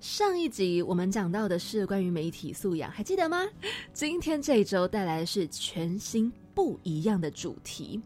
[0.00, 3.44] 上一集我们讲到的是关于媒体素养，还记得吗？
[3.92, 8.00] 今天这一周带来的是全新不一样的主题。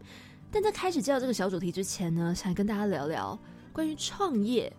[0.51, 3.37] 但在开始介绍这个小主题之前呢，想跟大家聊聊
[3.71, 4.73] 关于创业。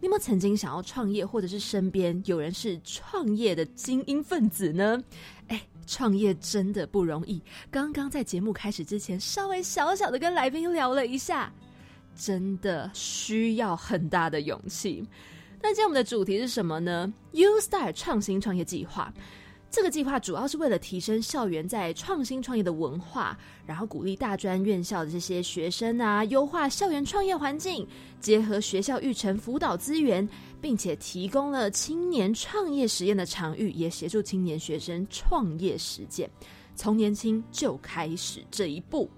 [0.00, 5.02] 你有没有曾经想要创业，或者是身边有人是创业的精英分子呢？
[5.48, 7.42] 哎，创业真的不容易。
[7.70, 11.52] 刚刚在节目开始之前，稍微小小的跟来宾聊了一下，
[12.16, 15.06] 真的需要很大的勇气。
[15.68, 19.12] 那今天我们的主题是什么呢？U Star 创新创业计划。
[19.68, 27.84] 这个计划主要是为了提升校园在创新创业的文化，然后鼓励大专院校的这些学生啊，优化校园创业环境，
[28.20, 30.26] 结合学校育成辅导资源，
[30.60, 36.30] 并且提供了青年创业实验的场域，也协助青年学生创业实践，
[36.76, 39.10] 从年轻就开始这一步。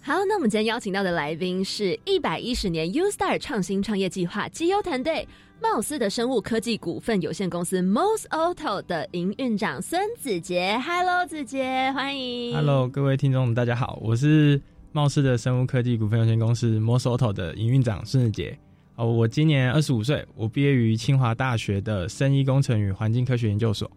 [0.00, 5.28] 好，那我们今天邀请到的来宾是一百一十年 U Star 创新创业计划绩优团队
[5.60, 10.78] 茂斯的生物科技股份有限公司 Mos Auto 的营运长孙子杰。
[10.78, 12.54] Hello，子杰，欢迎。
[12.54, 14.58] Hello，各位听众，大家好，我是
[14.92, 18.58] 茂斯的生物科技股份有限公司 Mos Auto 的营运长孙子杰。
[18.94, 23.90] 哦，我今年二十五岁，我毕业于清华大学的生医工程与环境科学研究所。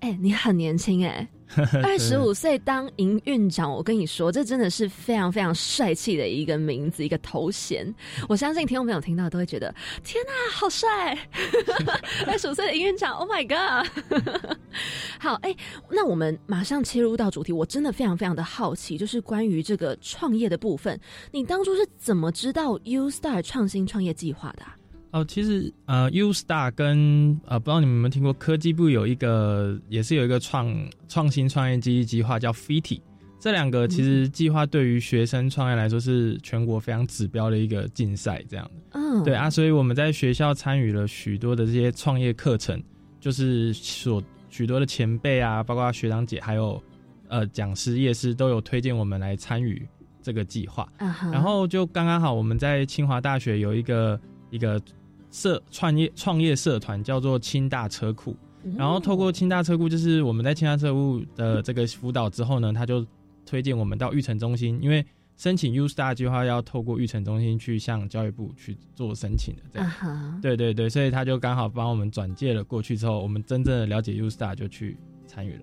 [0.00, 1.28] 哦，哎，你很年轻哎，
[1.82, 7.92] 二十五岁当营运长，我跟你说，这真的是非常非常帅气的一个名字，一个头衔。
[8.28, 9.74] 我相信听众朋友听到都会觉得，
[10.04, 11.18] 天哪，好帅！
[12.26, 14.56] 二十五岁的营运长，Oh my god！
[15.18, 15.54] 好，哎，
[15.90, 20.98] 那我们马上切入到主题，我真的非常非常的好奇，就是关于这个创业的部分，
[21.32, 24.62] 你当初是怎么知道 U Star 创新创业计划的？
[25.10, 30.74] 哦，其实呃，U Star 跟呃，不知道你们有没有听过，科技部有一个，也是有一个创
[31.08, 33.00] 创新创业基地计划，叫 FIT。
[33.40, 38.98] 这两个其实计划对于学生创业来说是全国非常指标的一个竞赛，这样的。
[38.98, 42.82] 嗯，对啊，所以我们在学校参与了许多的这些创业课程，
[43.20, 44.20] 就是所
[44.50, 46.82] 许多的前辈啊，包括学长姐，还有
[47.28, 49.86] 呃讲师、业师都有推荐我们来参与
[50.20, 50.86] 这个计划。
[51.32, 54.20] 然后就刚刚好，我们在清华大学有一个
[54.50, 54.80] 一个。
[55.30, 58.34] 社创业创业社团叫做清大车库，
[58.78, 63.06] 然后透过清大车库，就是我们在清大车库的这个辅导之后呢，他就
[63.44, 65.04] 推荐我们到育成中心，因为
[65.36, 70.40] 申请 U Star 计划要透过育成中心去向教育部去做申请的，这样。
[70.40, 75.60] 对对对，所以他就刚好帮我们转介了过去之后，我们真正的了解 U Star 就去参与了。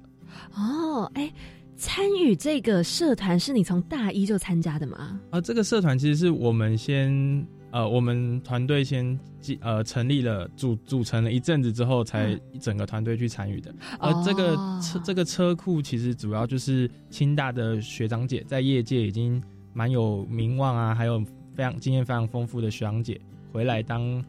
[0.53, 1.34] 哦，哎，
[1.75, 5.19] 参与这个社团是你从大一就参加的吗？
[5.31, 7.44] 啊，这个社团其实是我们先。
[7.75, 9.19] 呃，我们团队先
[9.59, 13.69] 呃成立了组组成了一阵子之后，才整个团队去参与的。
[13.99, 19.43] 而这个车这个车库其实主要就是清大的学长姐在业界已经
[19.73, 21.21] 蛮有名望啊，还有
[21.53, 23.19] 非常经验非常丰富的学长姐
[23.51, 24.23] 回来当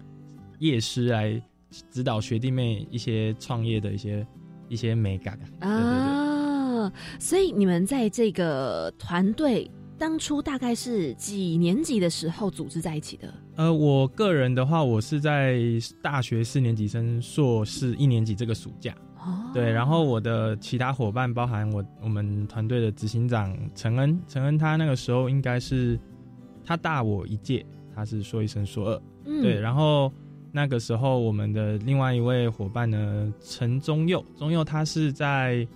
[0.58, 1.40] 业师来
[1.88, 4.26] 指导学弟妹一些创业的一些
[4.68, 6.92] 一些美感啊。
[7.20, 9.70] 所以你们在这个团队。
[9.98, 13.32] 当初大概是几年级的时候组织在一起的？
[13.56, 15.58] 呃，我个人的话，我是在
[16.02, 18.94] 大学四年级升硕士一年级这个暑假。
[19.18, 25.98] 哦，对，然后我的其他伙伴，包含我我们团队的执行长陈恩，陈恩他那个时候应该是
[26.62, 27.64] 他大我一届，
[27.94, 29.02] 他是硕一升硕二。
[29.24, 30.12] 嗯，对，然后
[30.52, 35.66] 那个时候我们的另外一位伙伴呢，陈宗佑，宗佑他是在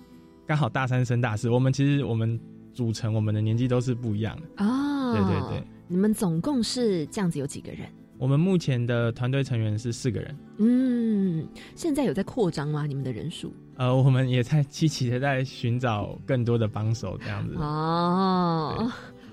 [0.45, 2.39] 刚好大三升大四，我们其实我们。
[2.73, 5.13] 组成我们的年纪都是不一样的哦。
[5.13, 7.81] 对对对，你们总共是这样子有几个人？
[8.17, 10.37] 我们目前的团队成员是四个人。
[10.59, 12.85] 嗯，现在有在扩张吗？
[12.85, 13.51] 你们的人数？
[13.77, 17.55] 呃，我们也在积极的在寻找更多的帮手，这样子。
[17.55, 18.91] 哦，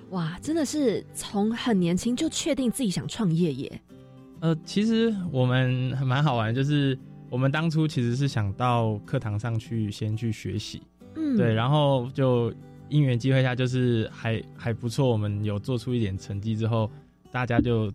[0.08, 3.81] 哇，真的是从很年轻就确定自己想创业耶。
[4.41, 6.99] 呃，其实我们蛮好玩，就是
[7.29, 10.81] 我们当初其实是想到课堂上去先去学习，
[11.14, 12.52] 嗯，对，然后就。
[12.88, 15.08] 因缘机会下，就是还还不错。
[15.08, 16.90] 我们有做出一点成绩之后，
[17.31, 17.93] 大家就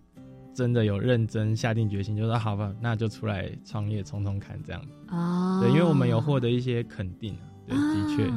[0.54, 4.90] 真的有认真下定决心，就说好吧，那就出来创业冲冲看这样子。
[5.10, 7.36] 哦，对，因为我们有获得一些肯定，
[7.68, 8.32] 对，的确。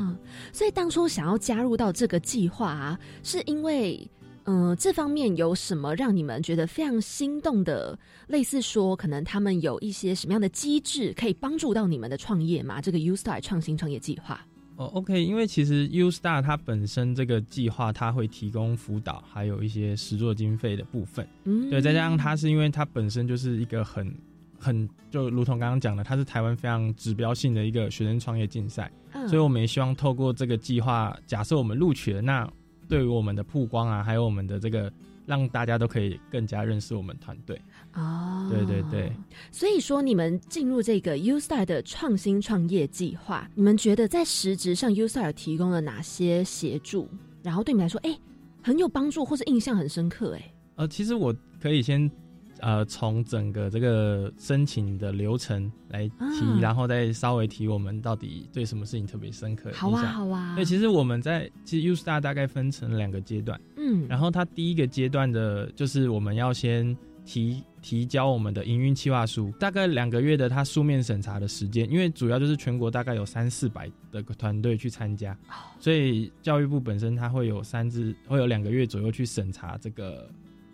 [0.53, 4.09] 所以当初想要加入到这个计划啊，是因为
[4.49, 7.99] 嗯、这方面有什么让你们觉得非常心动的？
[8.29, 12.81] 类似说，可能他们有一些什么样的机制可以帮助到你们的创业吗？
[12.81, 14.41] 这个 U Star 创新创业计划。
[14.77, 21.27] 哦，OK，因为其实 U Star 它本身这个计划，它会提供辅导，还有一些实作经费的部分。
[21.45, 24.15] 嗯，对，再加上它是因为它本身就是一个很
[24.59, 32.49] 很就如同刚刚讲的，它是台湾非常指标性的一个学生创业竞赛，嗯，所以我们也希望透过这个计划，假设我们录取了，那
[32.89, 34.93] 对于我们的曝光啊，还有我们的这个。
[35.27, 37.61] 让大家都可以更加认识我们团队
[37.97, 39.13] 哦，对对对，
[39.51, 47.09] 所以说你们进入这个 U Star 的创新创业计划，你们觉得在实质上 U Star 提供了哪些协助？
[47.43, 48.19] 然后对你们来说，哎，
[48.63, 50.35] 很有帮助，或是印象很深刻？
[50.37, 52.11] 哎，呃，其实我可以先。
[52.61, 59.71] 呃，从整个这个申请的流程来提，然后再稍微提我们到底对什么事情特别深刻。
[59.75, 60.55] 好啊，好啊。
[60.57, 66.97] 对，其实我们在其实 U Star 大概分成两个阶段，嗯，然后它第一个阶段的就是我们要先
[67.27, 75.39] 提提交我们的营运计划书，大概两个月的他书面审查的时间，因为主要就是全国大概有三四百的团队去参加，
[75.79, 80.29] 所以教育部本身它会有三至会有两个月左右去审查这个。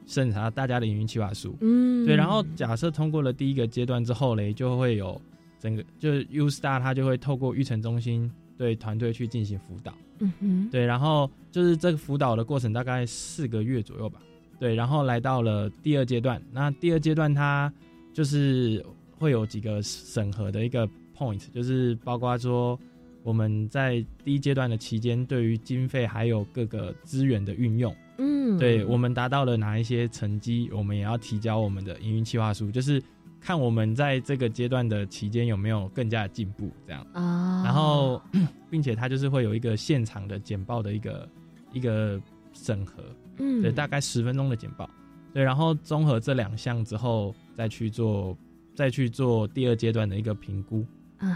[0.04, 5.18] 审查大家的营运计划书，嗯，对，然后假设通过了第一个阶段之后嘞，就会有
[5.60, 14.20] 整个就是 U Star 它就会透过育成中心对团队去进行辅导，嗯哼，对，然后就是这个辅导的过程大概四个月左右吧，
[14.62, 17.72] 对，然后来到了第二阶段，那第二阶段它
[18.12, 18.80] 就是
[19.18, 20.88] 会有几个审核的一个
[21.18, 22.78] point，就是包括说
[23.24, 23.94] 我们在
[24.24, 27.92] 第一阶段的期间对于经费还有各个资源的运用。
[28.18, 33.02] 嗯，对我们达到了哪一些成绩，我们也要提交我们的营运计划书，就是
[33.40, 37.64] 看我们在这个阶段的期间有没有更加的进步，这样啊。
[37.64, 38.22] 然后，
[38.70, 41.28] 并且它就是会有一个现场的简报的一个
[41.72, 42.20] 一个
[42.52, 43.02] 审核，
[43.38, 44.88] 嗯，对，大概十分钟的简报，
[45.32, 48.36] 对，然后综合这两项之后，再去做
[48.74, 50.86] 再去做第二阶段的一个评估，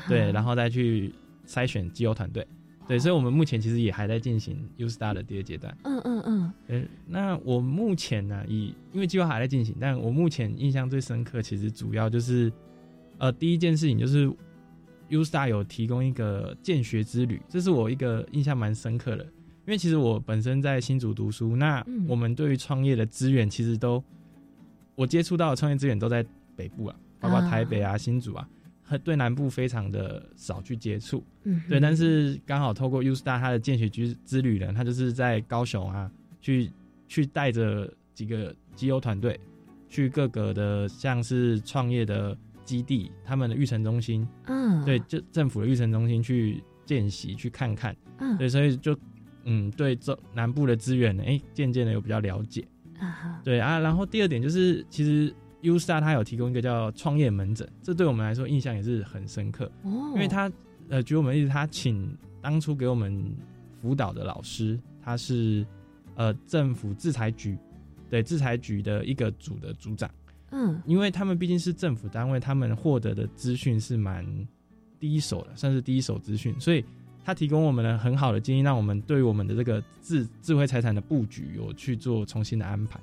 [0.08, 1.12] 对，然后再去
[1.46, 2.46] 筛选绩优团队。
[2.88, 5.76] 对，所以，我们目前其实也还在进行 U Star 的第二阶段。
[5.82, 6.52] 嗯嗯嗯。
[6.68, 12.52] 嗯，那我目前呢，以因为计划还在进行，但我目前印象最深刻，其实主要就是，
[13.18, 14.32] 呃，第一件事情就是
[15.08, 19.26] U Star 有提供一个见学之旅，这是我一个印象蛮深刻的。
[19.66, 24.02] 因为其实我本身在新竹读书，那我们对于创业的资源，其实都
[24.94, 26.24] 我接触到的创业资源都在
[26.54, 28.48] 北部啊，包括台北啊、新竹啊。
[29.02, 36.08] 对南部非常的少去接触，嗯，对，但是刚好透过 U Star 他的见学之之旅呢，他就是在高雄啊，
[36.40, 36.70] 去
[37.08, 39.40] 去带着几个基优团队
[39.88, 48.96] 去各个的像是创业的基地，他们的育成中心，嗯，对，就政府的育成中心去见习去看看，嗯，对，所以就
[49.46, 52.62] 嗯，对这南部的资源呢，哎，渐渐的有比较了解，
[52.98, 55.34] 啊，对啊，然后第二点就是其实。
[55.62, 59.64] U Star 它有提供一个叫创业门诊，这对我们来说印象也是很深刻。
[59.82, 60.52] 哦，因为他
[60.88, 63.34] 呃举我们例子，他请当初给我们
[63.80, 65.66] 辅导的老师，他是
[66.14, 67.58] 呃政府制裁局，
[68.08, 70.08] 对制裁局的一个组的组长。
[70.52, 74.24] 嗯，因为他们毕竟是政府单位，他们获得的资讯是蛮
[75.00, 76.84] 第一手的，算是第一手资讯，所以
[77.26, 83.00] 他提供我们了很好的建议，让我们对我们的这个智智慧财产的布局有去做重新的安排。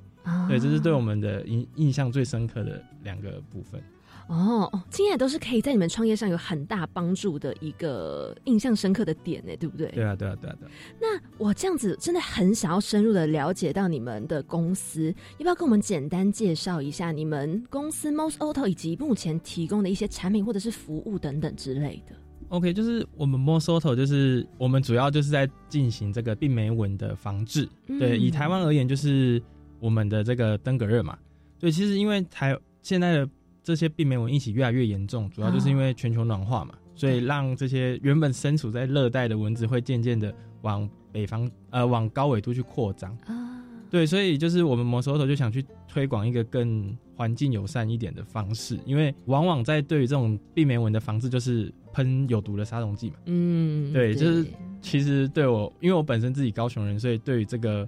[0.48, 3.84] 对，这是对我们的印印象最深刻的两个部分。
[4.30, 9.88] 哦，经验都是可以在你们创业上有很大帮助的一个印象深刻的点呢，对不对？
[9.90, 10.70] 对啊，对啊，对啊，对。
[11.02, 22.16] 那我这样子真的很想要深入的了解到你们的公司，要不要跟我们简单介绍一下你们公司 Most Auto 以及目前提供的一些产品或者是服务等等之类的
[22.54, 27.68] ？OK，就是我们 Most Auto 就是我们主要就是在进行这个病媒蚊的防治。
[28.00, 29.42] 对，以台湾而言就是。
[29.80, 31.18] 我们的这个登革热嘛，
[31.60, 33.30] 对，其实因为台现在的
[33.62, 43.62] 这些病媒蚊疫情越来越严重，主要就是因为全球暖化嘛，所以让这些原本身处在热带的蚊子会渐渐的往北方呃往高纬度去扩张啊。
[43.90, 53.16] 对，所以就是我们摩手头就想去推广一个更环境友善一点的方式，因为往往在对于这种病媒蚊的防治就是喷有毒的杀虫剂嘛。
[53.28, 54.46] 嗯，对，就是
[54.82, 57.88] 其实对我，因为我本身自己高雄人，所以对于这个。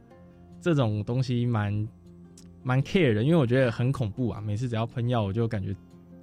[0.62, 1.88] 这种东西蛮
[2.64, 4.42] 蛮 care 的，因为我觉得很恐怖啊！
[4.42, 5.76] 每次只要喷药，我就感觉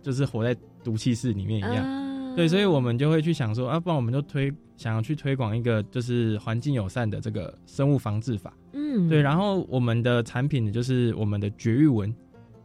[0.02, 2.34] 就是活在毒气室里面一样。
[2.34, 8.52] 对，所以我们就会去想说，啊，不然我们就推想要去推广一个就是环境友善的这个生物防治法。
[8.72, 9.22] 嗯，对。
[9.22, 12.12] 然后我们的产品呢，就是我们的绝育蚊。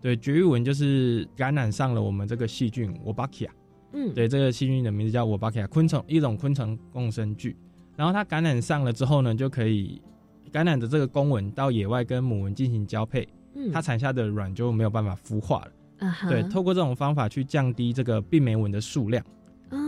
[0.02, 3.52] 对，绝育蚊就是感染上了我们这个细菌 w o b a k i a
[3.94, 7.56] 嗯，对，这个细菌的名字叫 a k i a 昆虫一种昆虫共生菌。
[7.96, 10.02] 然后它感染上了之后呢，就可以。
[10.50, 16.12] 感染的这个公蚊到野外跟母蚊进行交配，嗯它产下的卵就没有办法孵化了。
[16.30, 19.24] 对，透过这种方法去降低这个病媒蚊的数量，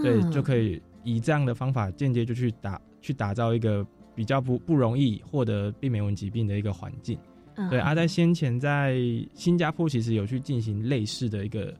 [0.03, 0.73] 对，就可以
[1.05, 7.17] 以以这样的方法间接就去打去打造一个比较不不容易获得病媒蚊疾病的一个环境。
[7.55, 8.97] 嗯对，啊，在先前在
[9.33, 11.73] 新加坡其实有去进行类似的一个，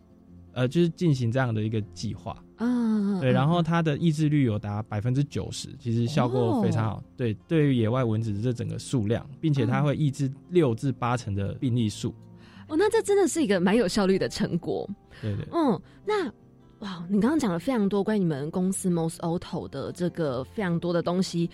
[0.59, 2.35] 呃，就是进行这样的一个计划。
[2.57, 7.03] 啊对，然后它的抑制率有达百分之九十，其实效果非常好。
[7.15, 12.13] 对，对于野外蚊子的这整个数量，并且它嗯会抑制六至八成的病例数。
[12.67, 14.89] 哦，那这真的是一个蛮有效率的成果。
[15.21, 16.25] 对对，嗯，那
[16.79, 21.49] 哇，你刚刚讲了非常多关于你们公司 Most Auto 的这个非常多的东西。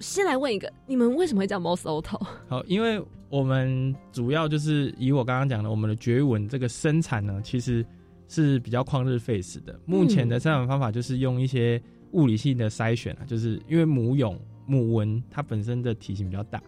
[0.00, 2.20] 先来问一个，你们为什么会叫 Most Auto？
[2.48, 7.84] 好，因为我们主要就是以我刚刚讲的，我们的绝育蚊这个生产呢，其实
[8.30, 9.78] 是比较旷日费时的。
[9.84, 11.82] 目前的生产方法就是用一些
[12.12, 16.62] 物理性的筛选啊，就是因为母蛹母蚊它本身的体型比较大，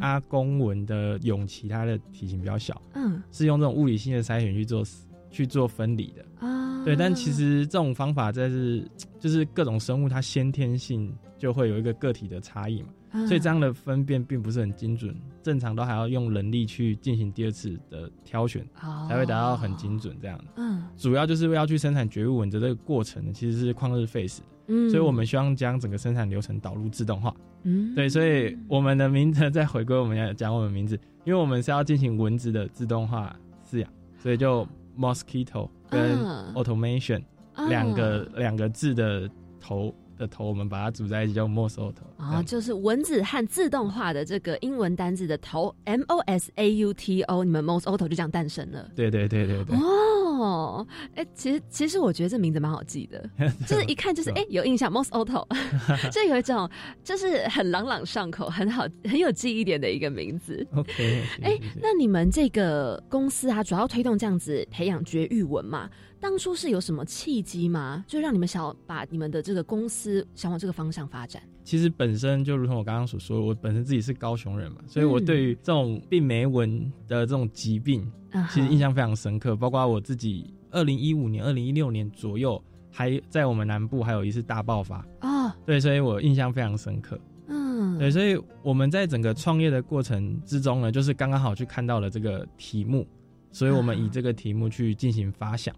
[0.00, 3.20] 啊公蚊的蛹其它的体型比较小，嗯。
[3.32, 4.84] 是用这种物理性的筛选去做
[5.28, 6.46] 去做分离的。
[6.46, 8.86] 啊，对，但其实这种方法在是
[9.18, 19.06] 就是各种生物它先天性就会有一个个体的差异嘛，啊所以这样的分辨并不是很精准，正常都还要用人力去进行第二次的挑选，哦。
[19.08, 20.38] 才会达到很精准这样。
[20.38, 20.44] 的。
[20.56, 20.82] 嗯。
[20.96, 24.90] 主要就是要去生产绝育蚊的这个过程呢，其实是旷日费时的，嗯。
[24.90, 27.34] 所以我们希望将整个生产流程导入自动化。
[27.64, 27.94] 嗯。
[27.94, 33.34] 对，所以我们的名字再回归我们要讲我们名字，因为我们是要进行蚊子的自动化
[33.70, 34.66] 饲养，所以就
[34.98, 36.52] mosquito 跟啊。
[36.54, 37.22] automation
[37.54, 39.28] 啊两个两个字的
[39.60, 41.92] 头的头，我们把它组在一起叫 mosquito。
[42.16, 48.88] 啊，就是蚊子和自动化的这个英文单字的头 M O S A U T O，你们 Most Auto 就这样诞生了。
[48.94, 50.86] 对对对对对，哦，
[51.16, 53.28] 哎、其实其实我觉得这名字蛮好记的，
[53.66, 55.44] 就是一看就是哎、有印象，Most Auto，
[56.12, 56.70] 就有一种
[57.02, 60.64] 就是很朗朗上口、很好、很有记忆点的一个名字。
[60.76, 65.90] OK，哎、那你们这个公司啊，主要推动这样子培养绝育文嘛？
[66.22, 68.04] 当初是有什么契机吗？
[68.06, 71.42] 就让你们想要把你们的这个公司想往这个方向发展？
[71.64, 79.56] 其实本身就如同我刚刚所说，我本身自己是高雄人嘛，所以我对于这种病媒蚊的这种疾病，啊其实印象非常深刻。
[79.56, 87.18] 包括我自己，二零一五年、二零一六年左右，还在我们南部还有一次大爆发，哦，对，所以我印象非常深刻。
[87.48, 93.04] 嗯，对，所以我们在整个创业的过程之中呢，就是刚刚好去看到了这个题目，
[93.50, 95.74] 所以我们以这个题目去进行发想。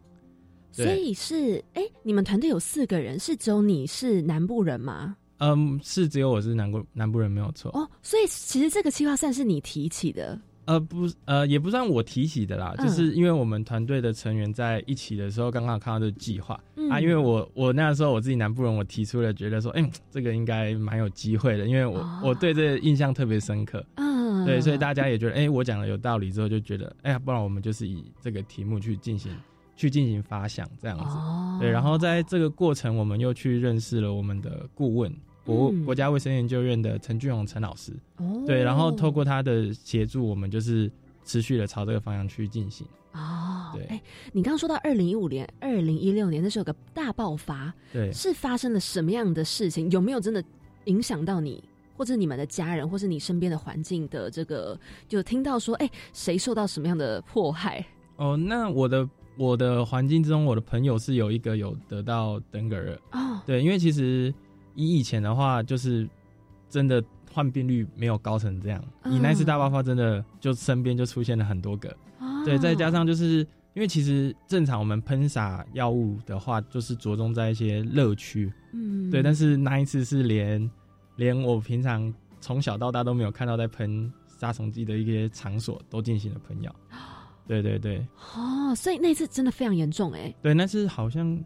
[0.82, 5.16] 所以是哎、你们团队有四个人，是只有你是南部人吗？
[5.38, 7.70] 嗯，是只有我是南部南部人没有错。
[7.72, 16.98] 哦，所以其实这个计划算是你提起的呃，不，呃，也不算我提起的啦，嗯就是因为我们团队的成员在一起的时候，刚刚好看到这个计划、嗯啊。
[16.98, 23.84] 因为我我那时候我自己南部人，我提出了觉得说，哎、这个应该蛮有机会的，因为我、哦我对这个印象特别深刻。
[23.96, 29.30] 嗯，对，所以大家也觉得，哎、我讲的有道理之后，就觉得，哎、呀，不然我们就是以这个题目去进行
[29.76, 31.04] 去进行发想这样子。
[31.04, 35.12] 哦，对，然后在这个过程，我们又去认识了我们的顾问
[35.44, 37.92] 国、嗯国家卫生研究院的陈俊宏陈老师。
[38.16, 40.90] 哦对，然后透过他的协助，我们就是
[41.24, 42.86] 持续的朝这个方向去进行。
[43.12, 44.02] 哦，对哎，
[44.32, 49.88] 你刚刚说到二零一五年、二零一六年那时候有个大爆发，对，是发生了什么样的事情？
[49.90, 50.42] 有没有真的
[50.86, 51.62] 影响到你，
[51.96, 54.76] 或者你们的家人，或是你身边的环境的这个？
[55.06, 57.84] 就听到说，哎，谁受到什么样的迫害？
[58.16, 62.94] 哦，那我的我的环境之中，我的朋友是有一个有得到登革热。
[63.12, 64.32] 哦，对，因为其实
[64.74, 66.08] 以以前的话，就是
[66.68, 68.82] 真的患病率没有高成这样。
[69.02, 71.88] 嗯以那次大爆发，真的就身边就出现了很多个。
[72.20, 73.38] 哦对，再加上就是
[73.74, 78.52] 因为其实正常我们喷洒药物的话，就是着重在一些乐趣。
[78.72, 80.70] 嗯，对，但是那一次是连
[81.16, 86.74] 连我平常从小到大都没有看到在喷杀虫剂的一些场所都进行了喷药。
[87.46, 91.38] 对对对哦，所以那次真的非常严重，哎，对，那次好像，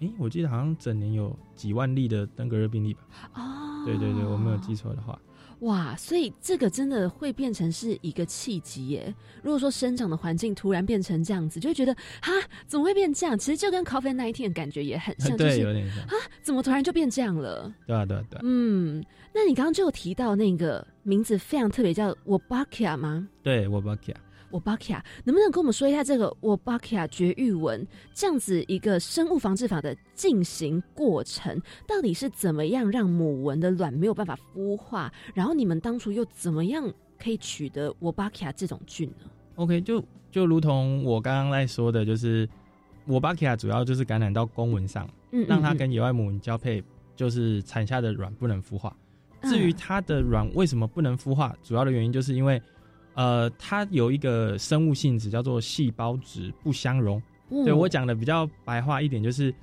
[0.00, 3.00] 诶，我记得好像整年有几万例的登革热病例吧？
[3.34, 5.18] 哦，对对对，我没有记错的话。
[5.60, 9.14] 哇，所以这个真的会变成是一个契机耶。
[9.42, 12.30] 如果说生长的环境突然变成这样子，就会觉得哈，
[12.66, 13.38] 怎么会变这样？
[13.38, 16.04] 其实就跟 COVID nineteen 的感觉也很像，就 对，是有点像。
[16.42, 17.72] 怎么突然就变这样了？
[17.86, 19.02] 对啊对啊对啊，嗯，
[19.34, 23.26] 那你刚刚就有提到那个名字非常特别，叫 Wolbachia 吗？
[23.42, 24.16] 对我 b a k i
[24.56, 35.12] 我 k i a 能不能跟我们说一下这个我 k i a 绝育蚊这样子一个生物防治法的进行过程，到底是怎么样让母蚊的卵没有办法孵化？
[35.34, 42.48] 然后你们当初又怎么样可以取得我 k i a 这种菌呢？OK，就就如同我刚刚在说的，就是
[43.06, 46.82] 我 k i a 主要就是感染到公蚊上，嗯，让它嗯跟野外母蚊交配，
[47.14, 48.94] 就是产下的卵不能孵化，
[49.42, 52.60] 至于它的卵为什么不能孵化，主要的原因就是因为，
[53.16, 57.20] 呃，它有一个生物性质叫做细胞质不相容。
[57.64, 59.54] 对我讲的比较白话一点，就是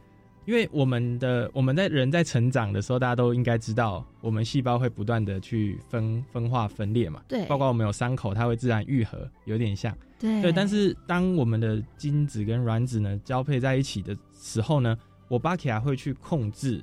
[0.46, 7.22] 因为我们的我们在人在成长的时候，大家都应该知道，我们细胞会不断的去分分化分裂嘛。
[7.28, 9.96] 对，包括我们有伤口，它会自然愈合，有点像。
[10.18, 16.82] 对对，但是当我们的精子跟卵子呢交配在一起的时候呢，我巴克亚会去控制，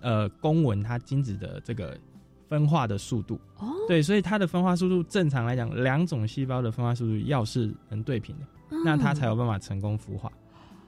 [0.00, 1.98] 呃，公文它精子的这个
[2.48, 3.38] 分化的速度。
[3.58, 8.46] 哦，对，所以它的分化速度正常来讲，两种细胞的分化速度要是能对平的，
[8.84, 10.32] 那它才有办法成功孵化。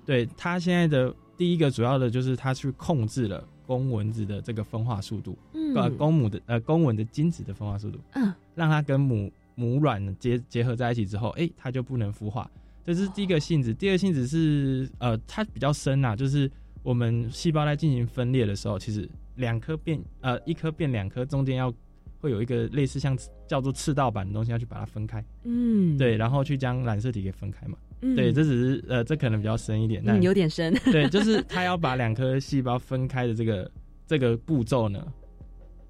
[0.04, 5.38] 对，它现在的第一个主要的就是它去控制了公蚊子的这个分化速度，
[5.76, 9.30] 呃，公母的呃公蚊的精子的分化速度，嗯，让它跟母。
[9.56, 12.50] 母卵结结合在一起之后，哎，它就不能孵化，
[12.82, 13.74] 这是第一个性质。
[13.74, 16.50] 第二性质是，呃，它比较深呐，就是
[16.82, 19.06] 我们细胞在进行分裂的时候，其实
[19.40, 21.74] 两颗变，呃，一颗变两颗，中间要
[22.20, 23.18] 会有一个类似像
[23.48, 33.70] 叫做赤道板的东西要去把它分开，嗯，对，然后去将染色体给分开嘛，对，这只是呃，这可能比较深一点，嗯，有点深， 对，就是他要把两颗细胞分开的这个
[34.06, 35.04] 这个步骤呢，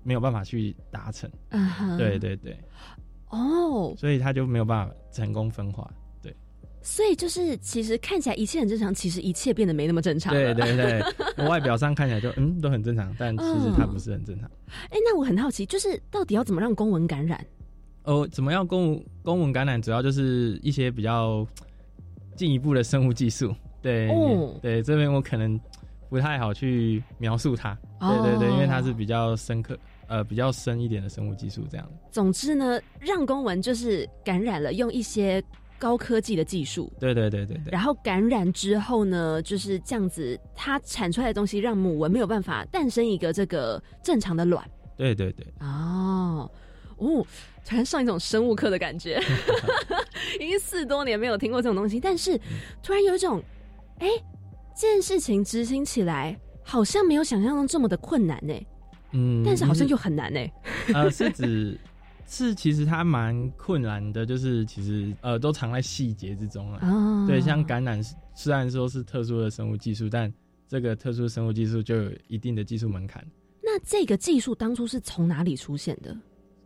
[0.02, 1.30] 没有办法去达成，
[1.98, 2.56] 对对对。
[3.30, 5.96] 哦，所以他就没有办法成功分化，对。
[6.82, 10.32] 所以就是其实看起来一切很正常，其实一切变得没那么正常。
[10.32, 11.02] 对对对，
[11.36, 14.50] 我外表上看起来就嗯都很正常，但其实它不是很正常。
[14.90, 17.44] 哎，那我很好奇，就是到底要怎么让公文感染？
[18.04, 19.80] 哦，怎么样公公文感染？
[19.80, 21.46] 主要就是一些比较
[22.34, 23.54] 进一步的生物技术。
[23.82, 24.08] 对，
[24.62, 25.60] 对，这边我可能
[26.08, 27.76] 不太好去描述它。
[28.00, 29.78] 对对对，因为它是比较深刻。
[30.08, 31.88] 呃，比较深一点的生物技术这样。
[32.10, 35.40] 总之呢，让公文就是感染了，用一些
[35.80, 36.92] 高科技的技术。
[37.00, 37.72] 对对对对对。
[37.72, 44.64] 然后感染之后呢，就是这样子，它产出来的东西让母蚊没有办法诞生一个这个正常的卵。
[44.96, 45.46] 对对对。
[45.60, 46.48] 哦
[46.98, 47.26] 哦，
[47.64, 49.18] 突然上一种生物课的感觉，
[50.38, 52.38] 已经四多年没有听过这种东西，但是
[52.82, 53.42] 突然有一种，
[54.00, 54.06] 哎，
[54.76, 58.54] 这件事情执行起来好像没有想象中这么的困难呢。
[59.12, 60.38] 嗯，但是好像又很难呢。
[60.94, 61.80] 呃，是指
[62.30, 67.26] 是其实它蛮困难的，就是其实呃都藏在细节之中了。
[67.26, 68.00] 对，像感染
[68.34, 70.32] 虽然说是特殊的生物技术，但
[70.68, 73.22] 这个特殊生物技术就有一定的技术门槛。
[73.60, 76.16] 那这个技术当初是从哪里出现的？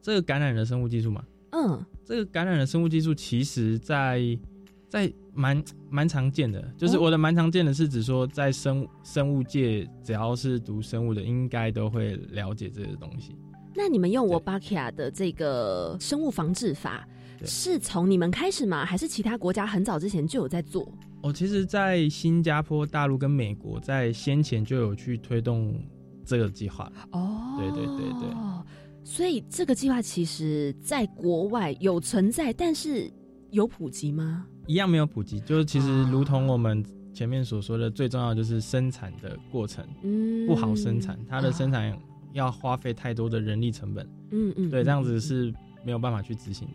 [0.02, 1.24] 这个感染的生物技术嘛？
[1.52, 4.38] 嗯，这个感染的生物技术其实在。
[4.86, 13.34] 在蛮蛮常见的，就是我的蛮常见的是指说，在生生物界，只要是读生物的，应该都会了解这个东西。
[13.74, 17.06] 那你们用我巴克亚的这个生物防治法，
[17.44, 18.84] 是从你们开始吗？
[18.84, 20.88] 还是其他国家很早之前就有在做？
[21.22, 25.74] 哦，其实，在新加坡、大陆跟美国，在先前就有去推动
[26.24, 26.92] 这个计划。
[27.12, 28.28] 哦，对对对对。
[29.02, 33.10] 所以这个计划其实在国外有存在，但是
[33.50, 34.46] 有普及吗？
[34.66, 41.94] 一样没有普及，就是其实如同我们前面所说的，最重要就是生产的过程，嗯，不好生产，它的生产
[42.34, 46.74] 要花费太多的人力成本，嗯嗯，对，这样子是没有办法去执行的。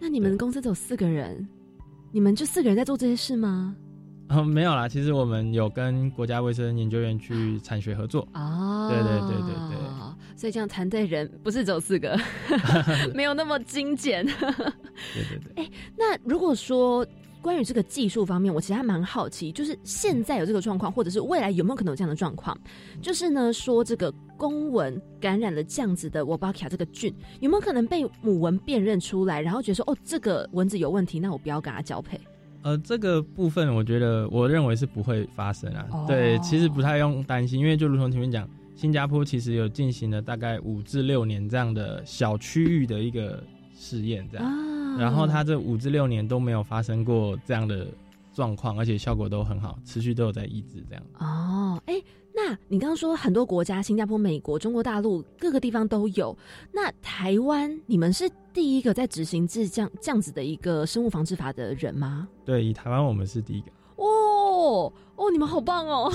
[0.00, 1.46] 那你们公司只有四个人，
[2.10, 3.76] 你们就四个人在做这些事吗？
[4.30, 9.78] 哦，没有啦，其实我们有跟国家卫生研究院去产学合作，哦，对对对对对，
[10.34, 12.18] 所以这样团队人不是只有四个，
[13.14, 17.06] 没有那么精简，对对对，哎，那如果说。
[17.46, 22.58] 关于这个技术方面，我其实还蛮好奇，就是现在有这个状况，或者是未来有没有可能有这样的状况？
[23.00, 32.20] 就是呢，说这个公蚊感染了这样子的沃巴卡这个菌，有没有可能被母蚊辨认出来，然后觉得说，哦，这个蚊子有问题，那我不要跟它交配？
[32.62, 35.86] 呃，这个部分我觉得，我认为是不会发生啊。
[36.08, 43.40] 对，其实不太用担心，因为就如同前面讲，新加坡其实有进行了大概五至六年这样的小区域的一个
[43.78, 44.75] 试验，这样。
[44.98, 47.86] 然后他这五至六年都没有发生过这样的
[48.32, 51.02] 状况，而且效果都很好，持续都有在抑制这样。
[51.18, 51.94] 哦，哎，
[52.34, 56.36] 那你刚刚说很多国家，新加坡、美国、中国大陆各个地方都有，
[56.72, 62.28] 那台湾你们是第一个在执行这这样这样子的一个生物防治法的人吗？
[62.44, 63.70] 对，以台湾我们是第一个。
[63.96, 66.12] 哦哦，你们好棒哦！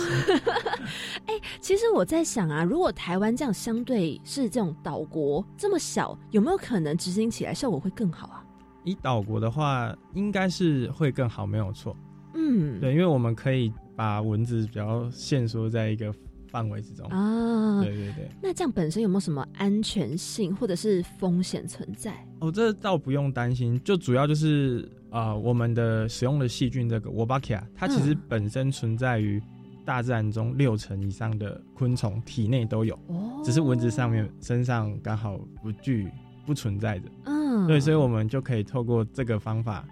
[1.26, 8.41] 哎，其实我在想啊，如果台湾这样相对是这种岛国这么小，有没有可能执行起来效果会更好啊？
[8.84, 11.96] 以岛国的话，应该是会更好，没有错。
[12.34, 16.14] 嗯，对，因为我们可以把蚊子比较限缩在一个
[16.48, 17.82] 范围之中啊。
[17.82, 18.30] 对对对。
[18.42, 22.26] 那这样本身有没有什么安全性或者是风险存在？
[22.40, 29.42] 哦，这倒不用担心，就主要就是啊，我们的使用的细菌这个 Wolbachia，它其实本身存在于
[29.86, 36.10] 大自然中六成以上的昆虫体内都有，哦，只是蚊子上面身上刚好不具
[36.46, 37.10] 不存在的。
[37.26, 39.86] 嗯，对，所以我们就可以透过这个方法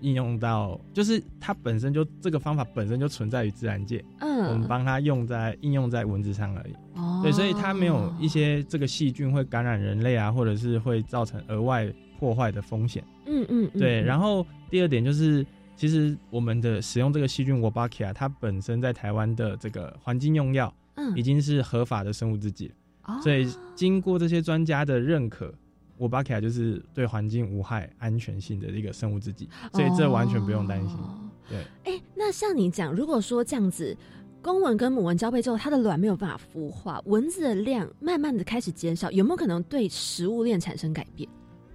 [0.00, 6.72] 应用到，就是它本身就这个方法本身就存在于自然界，嗯，我们帮它用在应用在文字上而已。
[6.94, 13.04] 哦，对，所以它没有一些这个细菌会感染人类啊，或者是会造成额外破坏的风险。
[13.26, 15.44] 嗯嗯，嗯对，然后后第二点就是，
[15.76, 25.52] 其实我们的使用这个细菌 Wolbachia，它本身在台湾的这个环境用药嗯已经是合法的生物制剂了，哦所以经过这些专家的认可。
[26.00, 30.96] Wolbachia 就是对环境无害、安全性的一个生物制剂，所以这完全不用担心。
[30.96, 33.96] 哦对，哎、那像你讲，如果说这样子，
[34.40, 41.28] 公蚊跟母蚊交配之后，它的卵没有办法孵化，蚊子的量慢慢的开始减少，有没有可能对食物链产生改变？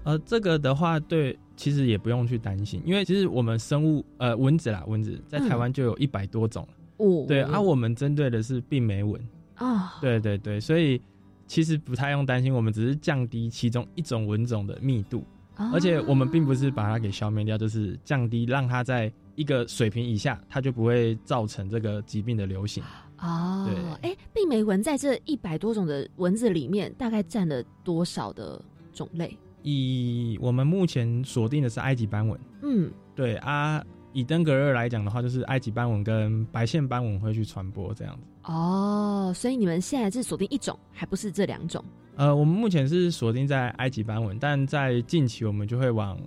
[0.03, 6.69] 呃，这个的话，对，其实也不用去担心，因为其实我们生物，呃，蚊子啦，蚊子在台湾就有一百多种了。
[7.05, 9.21] 哦，对，啊，我们针对的是病媒蚊。
[9.55, 11.01] 啊，对对对，所以
[11.47, 15.23] 其实不太用担心，我们只是降低其中一种蚊种的密度，
[15.57, 22.83] 哦而且我们并不是把它给消灭掉，就是降低让它在一个水平以下，它就不会造成这个疾病的流行。
[23.19, 23.69] 哦，
[24.01, 29.37] 对哎，病媒蚊在这一百多种的蚊子里面，大概占了多少的种类？
[29.63, 38.27] 以我们目前锁定的是埃及斑蚊，嗯，对啊，以登革热来讲的话，就是埃及斑蚊跟白线斑蚊会去传播这样子。
[38.45, 41.83] 哦，所以你们现在是锁定一种，还不是这两种？
[42.15, 46.17] 呃，我们目前是锁定在埃及斑纹，但在近期我们就会往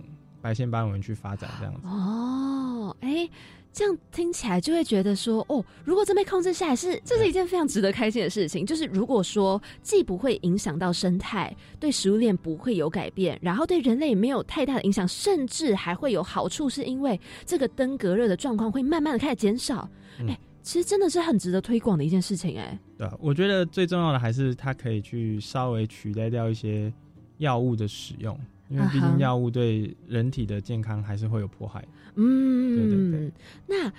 [0.43, 1.81] 白线斑纹去发展这样子。
[1.85, 3.29] 哦，哎，
[3.73, 8.67] 这样听起来就会觉得说，哦，如果真被控制下来是，这是一件非常值得开心的事情。
[8.67, 19.89] 就是如果说既不会影响到生态，对食物链不会有改变，然后对人类没有太大的影响，甚至还会有好处，是因为这个登革热的状况会慢慢的开始减少。
[20.21, 26.93] 嗯哎、其实真的是很值得推广的一件事情、哎，对啊，我觉得最重要的还是它可以去稍微取代掉一些
[27.39, 31.83] 药物的使用，因为毕竟药物对人体的健康还是会有迫害。
[32.17, 33.33] 嗯，对对对。
[33.67, 33.91] 那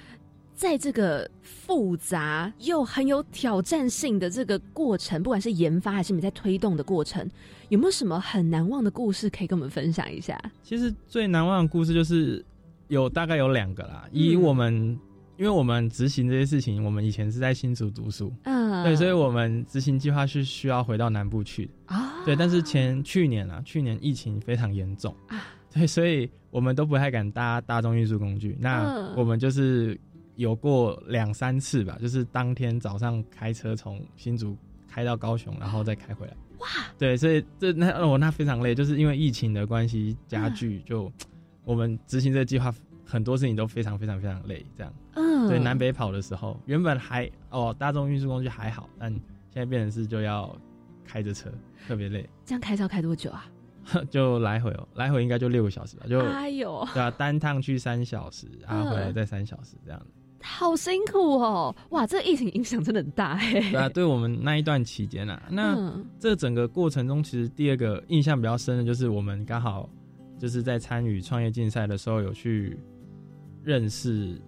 [0.54, 7.28] 在这个复杂又很有挑战性的这个过程，不管是研发还是你在推动的过程，
[7.70, 10.40] 有没有什么很难忘的故事可以跟我们分享一下？
[10.62, 12.46] 其实最难忘的故事就是
[12.90, 15.00] 有大概有两个啦，以嗯我们。
[15.40, 21.66] 因为我们执行这些事情，我们以前是在新竹读书，嗯，对，所以我们执行计划是需要回到南部去。
[21.66, 21.96] 的。
[21.96, 25.16] 啊，对，但是前去年啊，去年疫情非常严重。
[25.30, 28.58] 啊，对，所以我们都不太敢搭大众运输工具。
[28.60, 29.14] 那嗯。
[29.16, 29.98] 我们就是
[30.36, 34.58] 有过两三次吧，就是当天早上开车从新竹
[34.90, 36.34] 开到高雄，然后再开回来。
[36.58, 40.54] 哇，对，所以这那哦那非常累，就是因为疫情的关系加嗯。
[40.54, 41.10] 剧，就
[41.64, 42.76] 我们执行这个计划
[43.06, 44.94] 很多事情都非常非常非常累，这样。
[45.16, 49.22] 嗯，对，南北跑的时候，原本还哦大众运输工具还好，但现
[49.56, 50.56] 在变成是就要
[51.06, 51.50] 开着车，
[51.88, 52.28] 特别累。
[52.46, 53.46] 这样开车要开多久啊？
[54.12, 60.08] 就来回哦，来回应该就六个小时吧，就、哎呦，对啊，单趟去三小时，然后回来嗯再三小时这样子。
[60.42, 61.76] 好辛苦哦！
[61.90, 63.52] 哇，这疫情影响真的很大哎。
[63.72, 69.90] 对啊，对我们那一段期间啊，那、嗯这整个过程中，其实第二个印象比较深的就是我们刚好
[70.38, 72.80] 就是在参与创业竞赛的时候，有去
[73.64, 74.40] 认识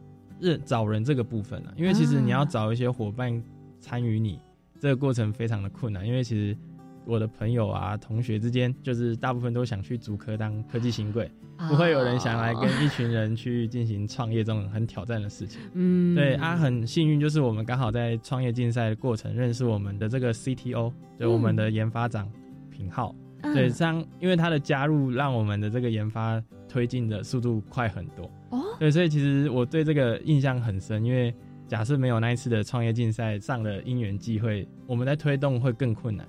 [0.41, 3.41] 认找人这个部分啊，因为其实你要啊找一些伙伴
[3.79, 4.39] 参与你
[4.79, 6.57] 这个过程非常的困难，因为其实。
[7.03, 11.29] 我的朋友啊，同学之间，就是大部分都想去主科当科技新贵，
[11.67, 15.59] 不会有人想来跟哦一群人去进行创业这种很挑战的事情。
[15.73, 22.31] 嗯对啊，很幸运，就是我们刚好在创业竞赛的过程认识我们的这个 CTO，对我们的研发长
[22.69, 23.15] 品浩。
[23.41, 28.29] 嗯对，这样因为他的加入，让我们的这个研发推进的速度快很多。
[28.51, 31.33] 哦，对，所以其实我对这个印象很深，因为
[31.67, 36.27] 假设没有那一次的创业竞赛上的因缘际会，我们在推动会更困难。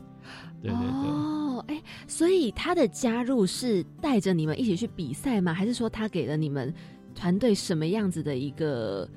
[0.62, 0.86] 对对对。
[0.86, 5.52] 哦，哎、所以他的加入是带着你们一起去比赛吗？
[5.52, 6.72] 还是说他给了你们
[7.14, 9.08] 团队什么样子的一个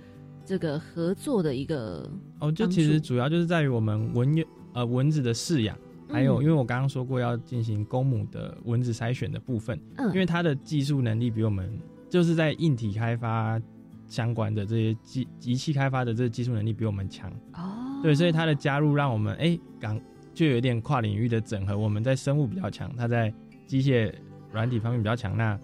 [0.44, 2.10] 这个合作的一个？
[2.40, 5.78] 哦，就其实主要就是在于我们蚊呃蚊子的饲养，
[6.10, 11.80] 还有嗯因为我刚刚说过要进行公母的蚊子筛选的部分，嗯，因为它的技术能力比我们
[12.16, 13.60] 就是在硬体开发
[14.08, 20.00] 相关的这些机仪器开发的这个技术能力比我们强，哦，对，所以它的加入让我们哎刚
[20.34, 23.34] 就有点跨领域的整合，我们在生物比较强，它在
[23.68, 24.14] 机械
[24.54, 25.60] 软体方面比较强，那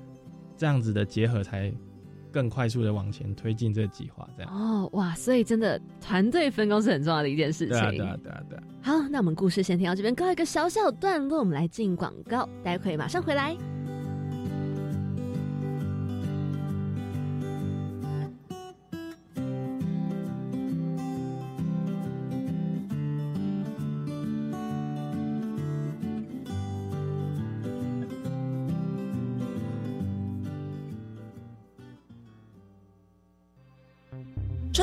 [0.58, 1.72] 这样子的结合才
[2.34, 4.54] 更快速的往前推进这个计划，这样。
[4.54, 7.70] 哦哇，所以真的团队分工是很重要的一件事情。
[7.70, 8.64] 对啊，对啊，对啊，对啊。
[8.82, 13.56] 好，那我们故事先听到这边，告一个小小段落，我们来进广告，待会马上回来。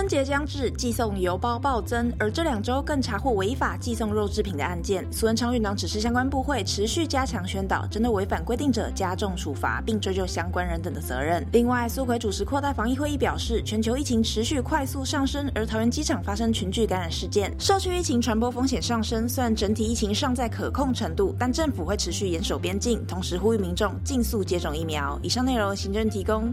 [0.09, 5.07] 节将至，寄送邮包暴增，而这两周更查获违法寄送肉制品的案件。
[5.13, 11.47] 苏文昌院长指示相关部会持续加强宣导，针对违反规定者加重处罚，并追究相关人等的责任。
[11.53, 19.29] 另外，苏奎主持扩大防疫会议表示，全球疫情持续快速上升，而桃园机场发生群聚感染事件，社区疫情传播风险上升。
[19.29, 25.19] 虽然整体疫情尚在可控程度，但政府会持续严守边境，同时呼吁民众尽速接种疫苗。
[25.23, 26.53] 以上内容，行政提供。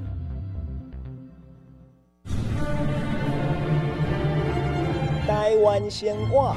[5.36, 6.56] 台湾鲜话，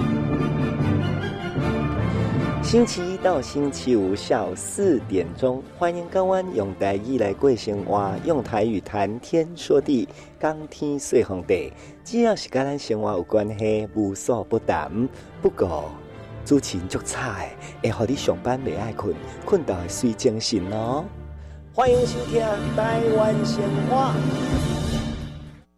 [2.63, 11.73] 星期一到星期五下午四点钟，欢迎各位用台语来过生活，用台语谈天说地，讲天说红地，
[12.05, 15.09] 只要是跟咱生活有关系，无所不谈。
[15.43, 15.91] 不过，
[16.45, 17.51] 主持人足菜，
[17.83, 19.13] 会互你上班未爱困，
[19.45, 21.05] 困到会睡精神哦。
[21.75, 22.41] 欢迎收听
[22.77, 23.61] 台湾鲜
[23.91, 24.15] 话。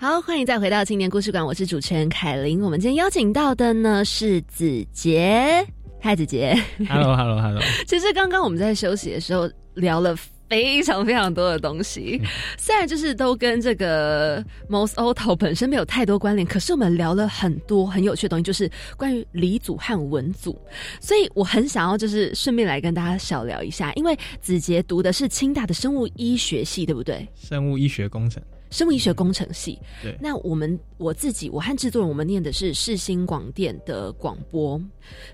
[0.00, 2.62] 好，欢迎再回到青年故事馆，我是主持人凯琳。
[2.62, 5.62] 我们今天邀请到的呢是子杰，
[6.00, 6.56] 嗨，子杰
[6.88, 7.60] ，Hello，Hello，Hello。
[7.86, 10.16] 其实刚刚我们在休息的时候聊了
[10.48, 12.18] 非常非常多的东西，
[12.56, 20.58] 虽然就是都跟这个 Most Auto 本身没有太多关联，可是我们聊了很多很有趣的东西，就是关于李组和文组。
[20.98, 27.28] 所以我很想要就是顺便来跟大家小聊一下，因为子杰读的是清大的生物医学系，对不对？
[27.34, 28.42] 生物医学工程。
[28.70, 34.80] 生物医学工程系，对，那我们我自己，我和制作人，我们念的是世新广电的广播，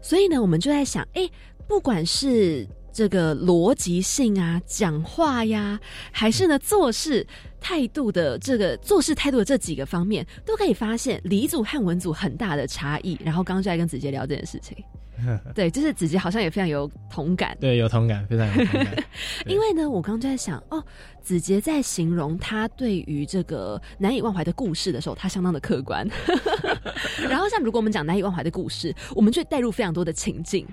[0.03, 1.29] 所以呢，我们就在想，哎，
[1.69, 5.79] 不管是这个逻辑性啊，讲话呀，
[6.11, 7.27] 还是呢做事
[7.61, 13.19] 态度的这个做事态度的这几个方面，都可以发现李组和文组很大的差异。
[13.23, 14.77] 然后刚刚就在跟子杰聊这件事情。
[15.55, 17.57] 对，就是子杰好像也非常有同感。
[17.61, 19.05] 对，有同感，非常有同感。
[19.47, 20.83] 因为呢，我刚刚就在想，哦，
[21.23, 26.07] 子杰在形容他对于这个难以忘怀的故事的时候，他相当的客观。
[27.29, 30.67] 然后，像如果我们讲难以忘怀的故事，我们就带入非常多的情境。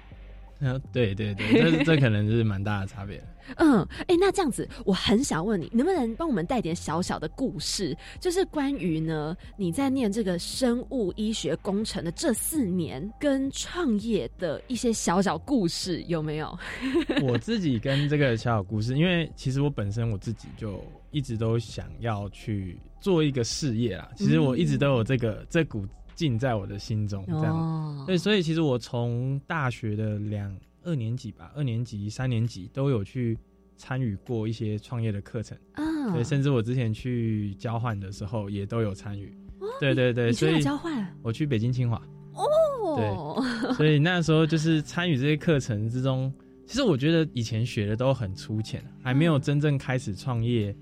[0.65, 3.21] 嗯，对对对，这这可能是蛮大的差别。
[3.57, 16.57] 嗯，哎，那这样子，我很想问你，能不能帮我们带点小小的故事，就是关于呢你在念这个生物医学工程的这四年跟创业的一些小小故事，有没有？
[17.21, 24.09] 我自己跟这个小小故事，因为其实我本身我自己就一直都想要去做一个事业啦。
[24.15, 25.85] 其实我一直都有这个这股。
[26.15, 28.03] 尽在我的心中，这样。
[28.05, 33.37] 对，所以其实我从大学的两二年级吧，二年级、三年级都有去
[33.77, 39.35] 参与过一些创业的课程啊，对，甚至我之前去交换的时候也都有参与，
[39.79, 42.01] 对对对，所以交换，我去北京清华
[42.33, 46.31] 哦，对， 所以那时候就是参与这些课程之中，
[46.67, 50.75] 其实我觉得以前学的都很粗浅，还没有真正开始创业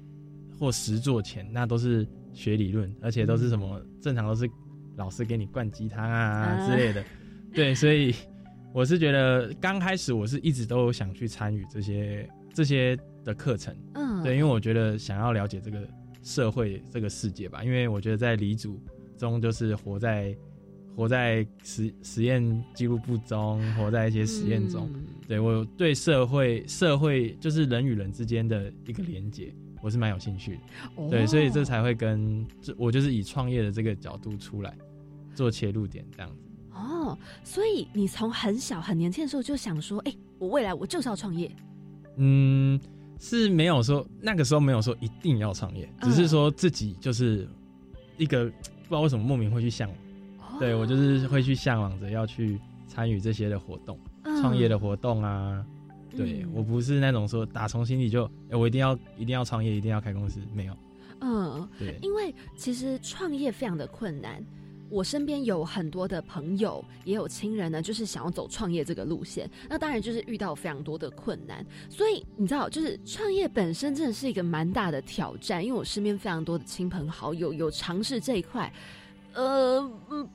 [0.59, 4.49] 或实做前，那都是学理论，而且都是什么正常都是。
[4.97, 7.03] 老师给你灌鸡汤啊之类的，
[7.53, 8.13] 对，所以
[8.73, 15.87] 我是觉得刚开始我是一直都想去参与这些这些的课程，嗯，对，因为我觉得想要了解这个
[16.21, 18.79] 社会这个世界吧，因为我觉得在离组
[19.17, 20.35] 中就是活在
[20.95, 24.89] 活在实实验记录簿中，活在一些实验中，
[25.27, 29.53] 对我对社会社会就是人与人之间的一个连接。
[29.81, 34.73] 我是蛮有兴趣的，对，所以这才会跟这我就是以创业的这个角度出来。
[35.33, 41.49] 做切入点这样子哦，所以你从很小很年轻的时候就想说，哎，我未来我就是要创业。
[42.17, 42.77] 嗯，
[43.17, 47.47] 是没有说那个时候没有说一定要创业，只是说自己就是
[48.17, 49.89] 一个不知道为什么莫名会去向
[50.37, 53.97] 往，对我就是会去向往着要去参与这些的活动，
[54.41, 55.65] 创业的活动啊。
[56.15, 60.77] 对我不是那种说打从心里就哎我一定要一定要创业一定要开公司没有。
[61.21, 64.43] 嗯，对，因为其实创业非常的困难。
[64.89, 69.49] 我身边有很多的朋友，也有亲人呢，就是想要走创业这个路线。
[69.69, 75.63] 那当然就是遇到非常多的困难，所以你知道，就是创业本身真的是一个蛮大的挑战。
[75.63, 78.69] 因为我身边非常多的亲朋好友有尝试这一块，
[79.33, 79.81] 呃，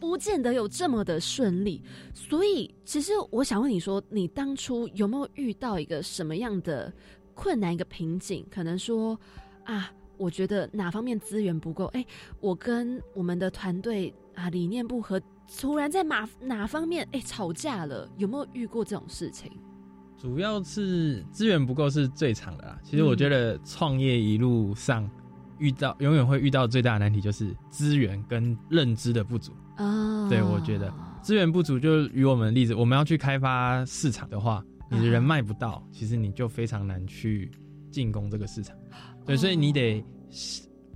[0.01, 1.83] 不见得有这么的顺利。
[2.15, 6.93] 所以，其实我想问你说，你当初有没有遇到一个什么样的
[7.35, 8.47] 困难、一个瓶颈？
[8.51, 9.19] 可能说
[9.65, 11.85] 啊，我觉得哪方面资源不够？
[11.87, 12.05] 哎，
[12.41, 15.21] 我跟我们的团队啊理念不合，
[15.61, 18.09] 突然在哪哪方面哎吵架了？
[18.17, 19.53] 有没有遇过这种事情？
[20.19, 22.81] 主要是资源不够是最长的啦。
[22.83, 25.09] 其实我觉得创业一路上
[25.59, 29.53] 遇到永远会遇到最大的难题就是资源跟认知的不足。
[29.77, 30.93] 啊，对我觉得
[31.23, 37.51] 资源不足，就与我们的例子，我们要去开发市场的话，你的人脉不到，其实你就非常难去
[37.91, 38.75] 进攻这个市场。
[39.27, 40.03] 对，所以你得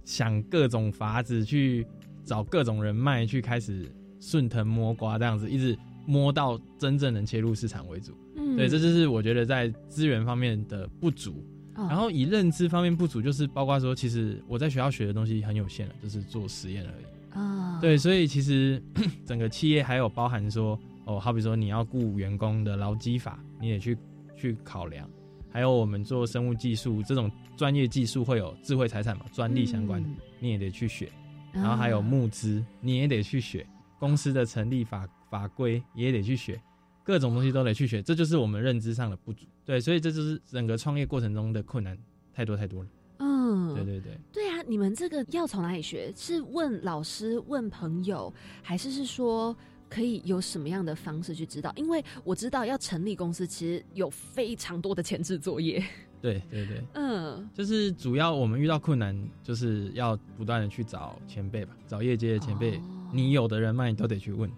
[0.04, 1.86] 想各种法子去
[2.24, 3.86] 找各种人脉，去开始
[4.18, 8.16] 顺藤摸瓜这样子，一直摸到真正能切入市场为主。
[8.36, 11.44] 嗯对，这就是我觉得在资源方面的不足。
[11.80, 17.38] 哦然后以认知方面不足，就是包括说，其实我在学校学的东西很有限了，就是做实验而已。
[17.38, 18.82] 啊，对，所以其实
[19.24, 23.96] 整个企业还有包含说，哦，好比说你要雇员工的劳基法，你也去
[24.36, 25.08] 去考量，
[25.50, 31.08] 还有我们做生物技术这种专业技术会有智慧财产嘛，专利相关的，你也得去学，
[31.52, 33.66] 嗯，然后还有啊募资，你也得去学，
[33.98, 36.60] 公司的成立法法规也得去学，
[37.04, 39.46] 各种东西都得去学，这就是我们认知上的不足。
[39.64, 41.96] 对，所以这就是整个创业过程中的困难
[42.32, 42.88] 太多太多了。
[43.18, 44.18] 嗯，对对对。
[44.32, 46.12] 对啊，你们这个要从哪里学？
[46.16, 48.32] 是问老师、问朋友，
[48.62, 49.54] 还是是说
[49.88, 51.72] 可以有什么样的方式去知道？
[51.76, 55.84] 因为我知道要成立公司，其实有非常多的前置作业。
[56.22, 62.80] 对对对， 嗯，就是主要我们遇到困难，就是要不断的去找前辈吧，找业界的前辈，哦
[63.12, 64.52] 你有的人脉你都得去问，哦，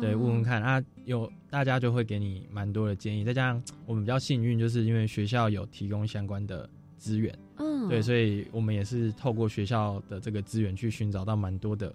[0.00, 3.24] 对，问问看啊，有大家就会给你蛮多的建议。
[3.24, 11.94] 再加上 我们比较幸运，就是因为学校有提供相关的资源，嗯，对，所以我们也是透过学校的这个资源去寻找到蛮多的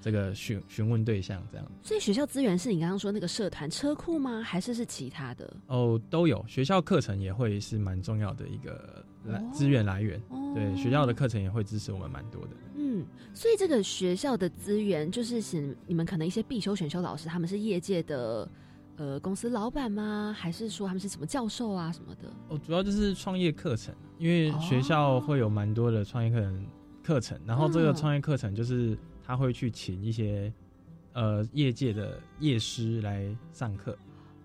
[0.00, 4.42] 这个询询问对象，这样所以学校资源是你刚刚说那个社团车库吗？
[4.42, 5.56] 还是是其他的？
[5.66, 6.44] 哦都有。
[6.46, 12.50] 学校课程也会是蛮重要的一个来哦资源来源，哦对，学校的课程也会支持我们蛮多的。
[12.94, 13.04] 嗯，
[13.34, 18.48] 所以这个学校的资源，就是是你们可能一些必修选修老师，他们是业界的
[18.96, 20.34] 呃公司老板吗？
[20.38, 22.32] 还是说他们是什么教授啊什么的？
[22.48, 26.66] 哦，主要就是创业课程，因为学校会有蛮多的创业课程
[27.02, 30.52] 课程，然后这个嗯创业课程就是他会去请一些
[31.12, 33.98] 呃业界的业师来上课，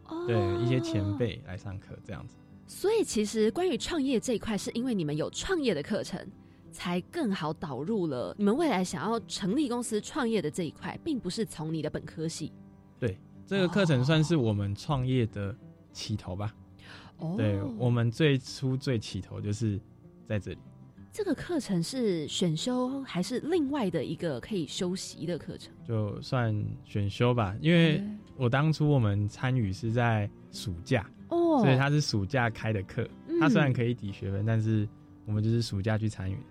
[0.07, 1.03] 哦对，一些前。
[1.19, 2.37] 辈来上课这样子。
[2.65, 6.25] 所以其实关于创业这一块，是因为你们有创业的课程，
[6.71, 12.51] 才更好导入了你们未来想要成立公司创业的这一块，并不是从你的本科系。
[12.97, 15.55] 对这个课程算是我们创业的
[15.91, 16.53] 起头吧。
[17.17, 19.79] 哦对我们最初最起头就是
[20.25, 20.57] 在这里。
[21.11, 25.73] 这个课程是选修还是另外的一个可以修习的课程？
[25.83, 26.55] 就算
[26.85, 28.01] 选修吧，因为
[28.37, 33.05] 我当初我们参与是在暑假，哦，所以它是暑假开的课。
[33.27, 34.87] 嗯它虽然可以抵学分，但是
[35.25, 36.41] 我们就是暑假去参与的。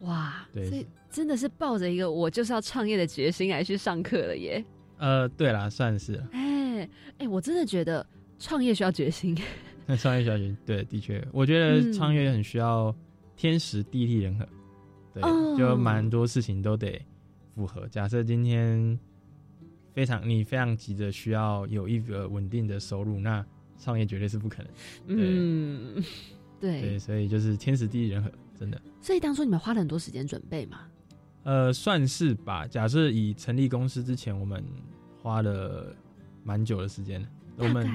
[0.00, 4.64] 哇，对所以真的是抱着一个我就是要创业的决心来去上课了耶！
[4.98, 8.06] 呃，对啦，算是了哎哎，我真的觉得
[8.38, 9.36] 创业需要决心。
[9.86, 12.94] 那创业需要决心，对，的确，我觉嗯得创业很需要
[13.36, 14.48] 天时地利人和，
[15.12, 17.00] 对，哦就蛮多事情都得
[17.54, 17.86] 符合。
[17.88, 18.98] 假设今天
[19.92, 23.44] 非常你非常急着需要有一个稳定的收入，那
[23.78, 24.72] 创业绝对是不可能。
[25.08, 26.04] 嗯，
[26.60, 28.80] 对，对，所以就是天时地利人和，真的。
[29.00, 30.80] 所以当初你们花了很多时间准备嘛？
[31.44, 32.66] 呃，算是吧。
[32.66, 34.62] 假设以成立公司之前，我们
[35.22, 35.94] 花了
[36.44, 37.88] 蛮久的时间，我们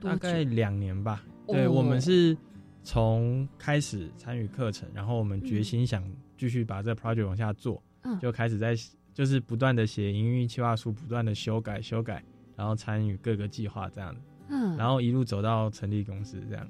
[0.00, 1.22] 大概两年吧。
[1.46, 2.34] 哦对，我们是
[2.82, 6.02] 从开始参与课程，然后我们决心想
[6.38, 8.74] 继续把这 project 往下做，嗯就开始在
[9.12, 12.24] 就是不断的写营运计划书，不断的修改修改，
[12.56, 14.16] 然后参与各个计划这样，
[14.48, 16.66] 嗯，然后一路走到成立公司这样，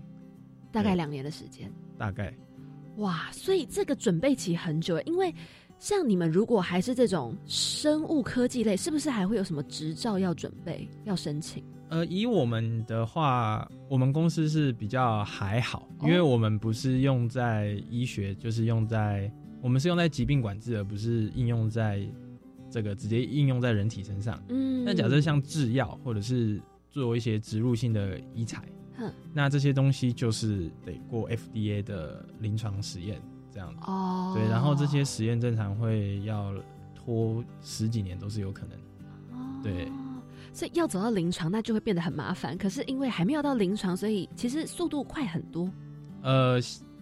[0.73, 1.73] 大概两年的时间。
[1.97, 2.37] 大概
[2.97, 5.35] 哇，所以这个准备期很久，因为
[5.79, 11.65] 像你们如果还是这种生物科技类，是不是还会有什么执照要准备要申请？
[11.91, 19.31] 呃，以我们的话，我们公司是比较还好，哦因为我们不是用在医学，就是用在
[19.61, 22.01] 我们是用在疾病管制，而不是应用在
[22.71, 24.43] 这个直接应用在人体身上。
[24.49, 28.65] 嗯，那假设像制药或者是做一些植入性的医材，
[28.97, 33.21] 哼那这些东西就是得过 FDA 的临床实验
[33.51, 33.81] 这样子。
[33.87, 36.55] 哦，对，然后这些实验正常会要
[36.95, 38.79] 拖十几年都是有可能
[39.63, 39.91] 对，
[40.53, 42.57] 所以要走到临床，那就会变得很麻烦。
[42.57, 45.71] 可是因为还没有到临床，所以其实速度快很多。
[46.23, 46.61] 呃，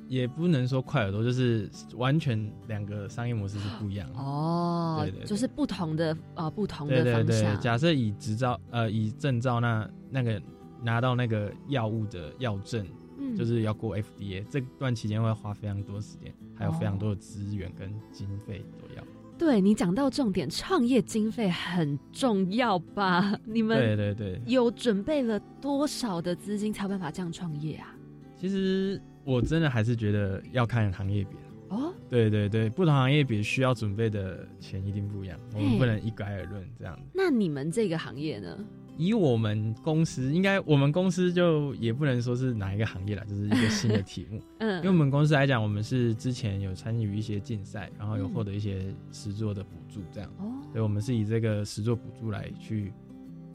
[0.09, 4.19] 也不能说快很多，就是完全两个商业模式是不一样的。
[4.19, 7.61] 哦，对对对就是不同的呃不同对对对，的方向。
[7.61, 10.41] 假设以执照呃以证照，那那个
[10.83, 12.87] 拿到那个药物的药证，
[13.19, 19.03] 嗯就是要过 FDA，这段期间会花非常多时间，还有非常哦多的资源跟经费都要。
[19.39, 23.37] 对你讲到重点，创业经费很重要吧？
[23.45, 27.97] 你们对对对，有准备了多少的资金才有办法这样创业啊？
[28.37, 31.37] 其实我真的还是觉得要看行业别。
[31.71, 37.03] 哦，对对对，不同行业别需要准备的钱一定不一样，我们不能一概而论这样子。
[37.15, 38.59] 那你们这个行业呢？
[38.97, 44.41] 以我们公司，应该我们公司就也不能说是哪一个行业了，就是一个新的题目。
[44.61, 50.31] 嗯，因为我们公司来讲，我们是之前有参与一些竞赛，然后有嗯获得一些实作的补助，这样。
[50.39, 52.93] 哦，所以我们是以这个实作补助来去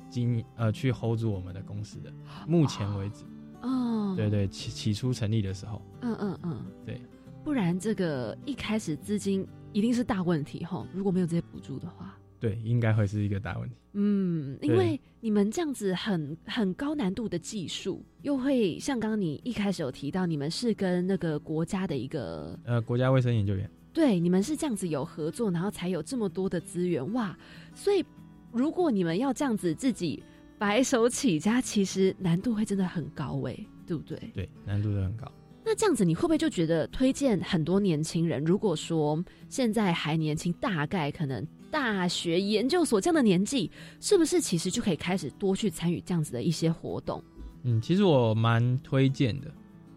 [0.10, 2.12] 经呃去 hold 住我们的公司的。
[2.48, 3.24] 目前为止，
[3.62, 7.00] 哦，对对，起起初成立的时候，嗯嗯嗯，对，
[7.44, 10.88] 不然这个一开始资金一定是大问题吼。
[10.94, 13.76] 如果没有这些补助的话，对，应该会是一个大问题。
[13.94, 27.36] 嗯，因为你们这样子很很高难度的技术，又会像刚刚你一开始有提到，你们是跟那个国家的一个呃，国家卫生研究院，对，你们是这样子有合作，然后才有这么多的资源哇！
[27.74, 28.06] 所以
[28.52, 30.22] 如果你们要这样子自己
[30.60, 34.20] 白手起家，其实难度会真的很高诶，对不对？
[34.36, 35.32] 对，难度都很高。
[35.66, 38.42] 那这样子，你会不会就觉得推荐很多年轻人？
[38.44, 47.24] 如果说现在还年轻，大概可能大学、研究所这样的年纪，是不是其实就可以开始多去参与这样子的一些活动？
[47.64, 49.48] 嗯，其实我蛮推荐的，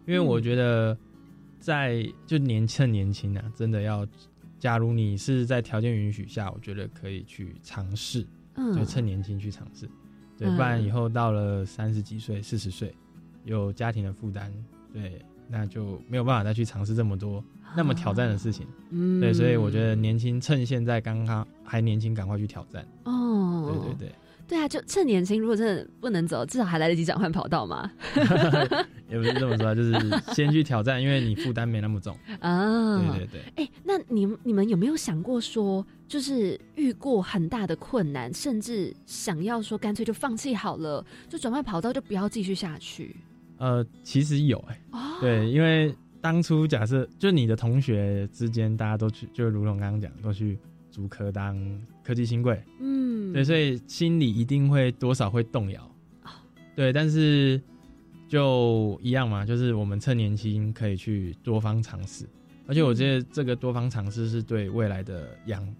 [0.06, 0.96] 因为嗯我觉得
[1.58, 4.06] 在就年趁年轻啊，真的要，
[4.58, 8.74] 假如你是在条件允许下，我觉得可以去尝试，嗯。
[8.74, 9.88] 就趁年轻去尝试，
[10.36, 12.94] 对，嗯不然以后到了三十几岁、四十岁，
[13.44, 14.52] 有家庭的负担，
[14.92, 17.42] 对，那就没有办法再去尝试这么多
[17.76, 24.14] 那么挑战的事情，嗯对，所以我觉得年轻趁现在刚刚还年轻，赶快去挑战，哦，对对对。
[24.48, 27.88] 对啊，就趁年轻，如果真的不能走，至少还来得及转换跑道嘛。
[29.08, 29.94] 也不是这么说啊，就是
[30.34, 32.18] 先去挑战，因为你负担没那么重。
[32.40, 43.14] 啊，对对对，哎、那你们你们有没有想过说，就是遇过很大的困难，甚至想要说干脆就放弃好了，就转换跑道，就不要继续下去？
[43.60, 50.58] 呃，其实有哎、哦，对，因为当初假设就你的同学之间，大家都去，就如同刚刚讲，都去
[50.90, 51.56] 竹科当
[52.02, 55.82] 科技新贵，嗯，对，所以心里一定会多少会动摇。
[56.24, 56.30] 哦。
[56.74, 57.60] 对，但是
[58.26, 62.24] 就一样嘛，就是我们趁年轻可以去多方尝试，
[62.66, 65.76] 而且我觉得这个多方尝试是对未来的养、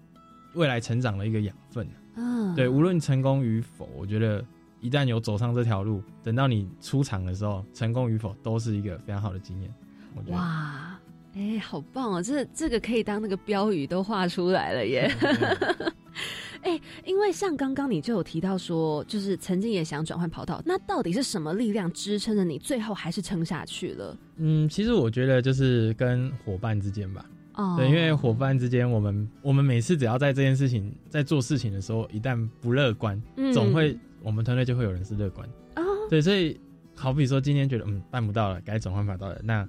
[0.53, 1.87] 未来成长的一个养分。
[2.15, 4.45] 嗯，对，无论成功与否，我觉得
[4.81, 9.73] 一旦有走上这条路，等到你出场的时候，成功与否都是一个非常好的经验。
[10.15, 10.99] 我觉得，哇，
[11.35, 12.21] 哎、好棒哦！
[12.21, 15.09] 这这个可以当那个标语都画出来了耶。
[16.63, 24.17] 哎、因为像刚刚你就有提到说，就是曾经也想转换跑道，那到底是什么力量支撑着你，最后还是撑下去了？
[24.37, 27.25] 嗯，其实我觉得就是跟伙伴之间吧，
[27.55, 35.47] 哦，对，因为伙伴之间，我们我们每次只要在这件事情在做事情的时候，一旦不乐观，嗯总会我们团队就会有人是乐观。
[35.75, 36.59] 哦，对，所以
[36.95, 39.67] 好比说今天觉得嗯办不到了，该转换跑道了，那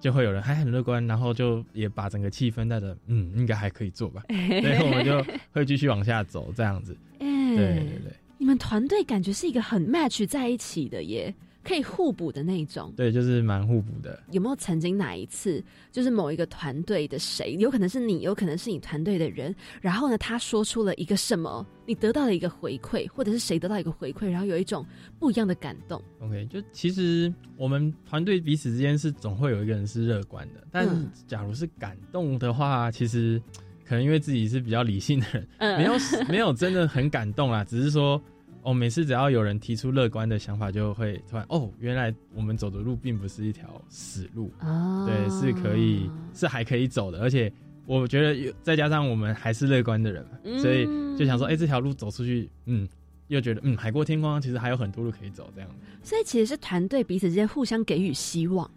[0.00, 6.96] 就会有人还很乐观，然后就也把整个气氛带着嗯应该还可以做吧， 所以我们就会继续往下走这样子。
[7.20, 8.12] 哎、对对对。
[8.36, 11.34] 你们团队感觉是一个很 match 在一起的耶，
[11.64, 12.92] 可以互补的那一种。
[12.96, 14.22] 对，就是蛮互补的。
[14.30, 24.84] 有没有曾经哪一次，就是某一个团队的谁，有可能是你，有可能是你团队的人，然后呢，他说出了一个什么，你得到了一个回馈，或者是谁得到一个回馈，然后有一种
[25.18, 26.00] 不一样的感动。
[26.20, 33.40] OK，就其实我们团队彼此之间是总会有一个人是乐观的，但嗯假如是感动的话，其实
[33.84, 35.92] 可能因为自己是比较理性的人，嗯没有
[36.28, 38.20] 没有真的很感动啦，只是说
[38.64, 47.52] 哦，每次只要有人提出乐观的想法，就会突然哦，原来我们走的路并不是一条死路，啊对，是可以是还可以走的，而且
[47.86, 50.84] 我觉得有再加上我们还是乐观的人嘛，嗯所以
[51.16, 52.88] 就想说，哎、这条路走出去，嗯。
[53.28, 55.70] 又觉得嗯，海阔天空，其实还有很多路可以走，这样
[56.02, 58.70] 所以其实是团队彼此之间互相给予希望。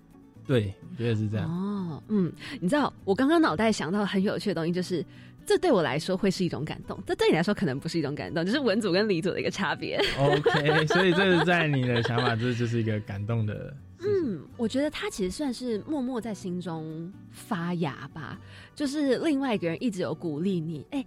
[0.48, 1.50] 对，我觉得是这样。
[1.52, 2.32] 哦，嗯，
[2.62, 5.06] 你知道我刚刚脑袋想到很有趣的东西，就是
[5.48, 9.98] 这对我来说会是一种感动，这对你来说可能不是一种感动，就是文组跟理组的一个差别。
[10.20, 13.74] OK， 所以这是在你的想法，这就是一个感动的。
[14.00, 18.38] 嗯，我觉得他其实算是默默在心中发芽吧，
[18.76, 21.04] 就是另外一个人一直有鼓励你，哎、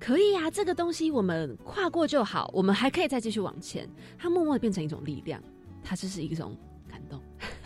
[0.00, 3.88] 可以啊，这个东西我们跨过就好，我们还可以再继续往前。
[4.18, 5.40] 他默默的变成一种力量，
[5.84, 6.56] 它就是一种
[6.90, 7.20] 感动。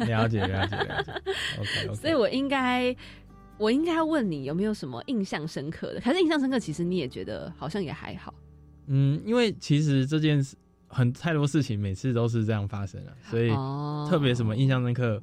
[0.07, 1.13] 了解了解了解。
[1.59, 1.95] OK OK。
[1.97, 2.95] 所以我应该，
[3.59, 6.01] 我应该要问你有没有什么印象深刻的？
[6.01, 8.35] 可是印象深刻，其实你也觉得好像也还好。
[8.87, 10.57] 嗯，因为其实这件事
[10.89, 15.21] 很太多事情每次都是这样发生了，所以哦特别什么印象深刻，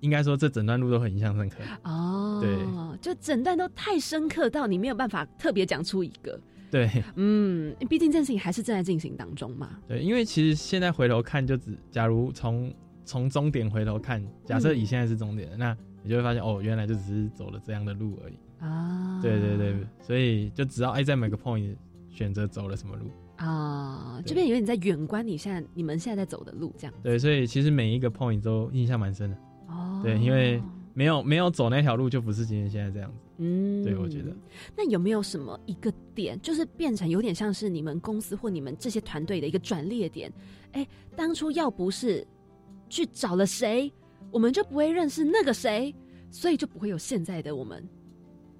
[0.00, 1.58] 应该说这整段路都很印象深刻。
[1.84, 2.58] 哦，对，
[3.00, 6.38] 就整段都太深刻到你没有办法特别讲出一个。
[6.68, 9.78] 对嗯，毕竟这件事情还是正在进行当中嘛。
[9.86, 12.74] 对，因为其实现在回头看，就只假如从
[13.04, 18.38] 从终点回头看，假设以现在是终点，那你就会发现哦，原来就只是走了这样的路而已。
[18.60, 21.74] 啊，对对对，所以就只要哎，在每个 point
[22.08, 23.10] 选择走了什么路。
[23.36, 26.94] 啊，这边有点在远观你现在你们现在在走的路这样。
[27.02, 29.36] 对，所以其实每一个 point 都印象蛮深的。
[29.66, 30.62] 哦，对，因为
[30.94, 33.18] 没有没有走那条路，就不是今天现在这样子。
[33.38, 34.34] 嗯对我觉得。
[34.74, 40.32] 那有没有什么一个点，就是变成有点像是你们公司或你们这些团队的一个转捩点？
[40.72, 42.26] 哎，当初要不是
[42.88, 43.92] 去找了谁，
[44.36, 45.94] 我们就不会认识那个谁，
[46.30, 47.82] 所以就不会有现在的我们。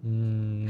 [0.04, 0.66] 嗯，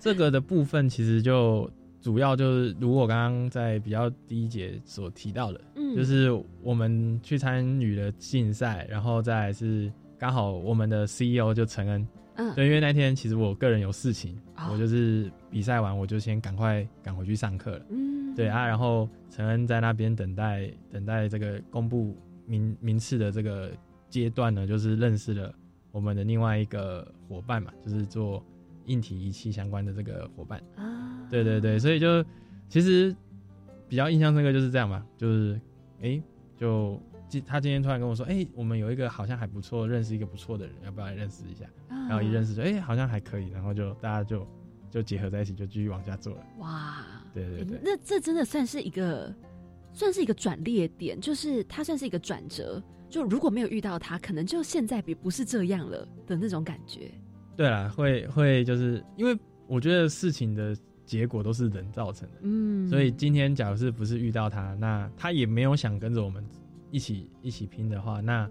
[0.00, 1.70] 这个的部分其实就
[2.00, 6.32] 主要就是如我刚刚在比较第一节所提到的，嗯，就是
[6.62, 14.70] 我们去参与了竞赛，然后再来是刚好我们的 CEO 就陈恩，嗯，对，因为那天其实我个人有事情，哦。
[14.72, 17.86] 我就是比赛完我就先赶快赶回去上课了。
[17.90, 22.16] 嗯，对啊，然后陈恩在那边等待等待这个公布
[22.46, 23.72] 名名次的这个
[24.08, 25.54] 阶段呢，就是认识了
[25.92, 28.44] 我们的另外一个伙伴嘛，就是做
[28.86, 30.62] 硬体仪器相关的这个伙伴。
[30.76, 32.24] 啊，对对对，所以就
[32.68, 33.14] 其实
[33.88, 35.54] 比较印象深刻就是这样吧，就是
[36.00, 36.22] 哎、诶
[36.56, 41.64] 就今他今天突然跟我说，哎、我们有一个好像还不错，认识一个不错的人，要不要来认识一下？
[41.88, 44.46] 啊，然后一认识就哎、诶好像还可以，然后就大家就
[44.90, 46.46] 就结合在一起，就继续往下做了。
[46.58, 47.80] 哇，对对对。
[47.82, 49.34] 那这真的算是一个，
[49.96, 52.82] 算是一个转捩点，就是它算是一个转折。
[53.08, 57.10] 就如果没有遇到他，可能就现在也不是这样了的那种感觉。
[57.56, 59.34] 对啦，会会就是因为
[59.66, 60.76] 我觉得事情的
[61.06, 66.44] 结果都是人造成的，嗯，所以今天假如是不是遇到他，那他也没有想跟着我们
[66.90, 68.46] 一起一起拼的话，那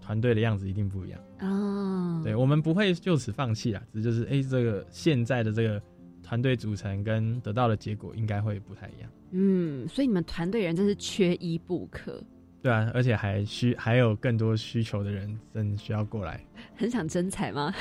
[0.00, 1.20] 团队的样子一定不一样。
[1.38, 5.82] 啊，对我们不会就此放弃啦，只是就是哎、这个现在的这个
[6.26, 9.08] 团队组成跟得到的结果应该会不太一样。
[9.30, 12.20] 嗯，所以你们团队人真是缺一不可，
[12.62, 16.44] 对啊，而且还需还有更多需求的人正需要过来。
[16.76, 17.72] 很想征才吗？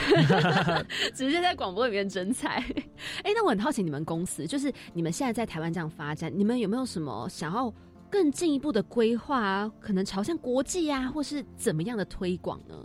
[1.13, 2.57] 直接在广播里面征才。
[3.23, 7.73] 哎、那我很好奇，你们公司就是你们现在在台湾这样发展，你们有没有什么想要
[8.11, 9.71] 更进一步的规划啊？
[9.79, 12.75] 可能朝向国际啊，或是怎么样的推广呢？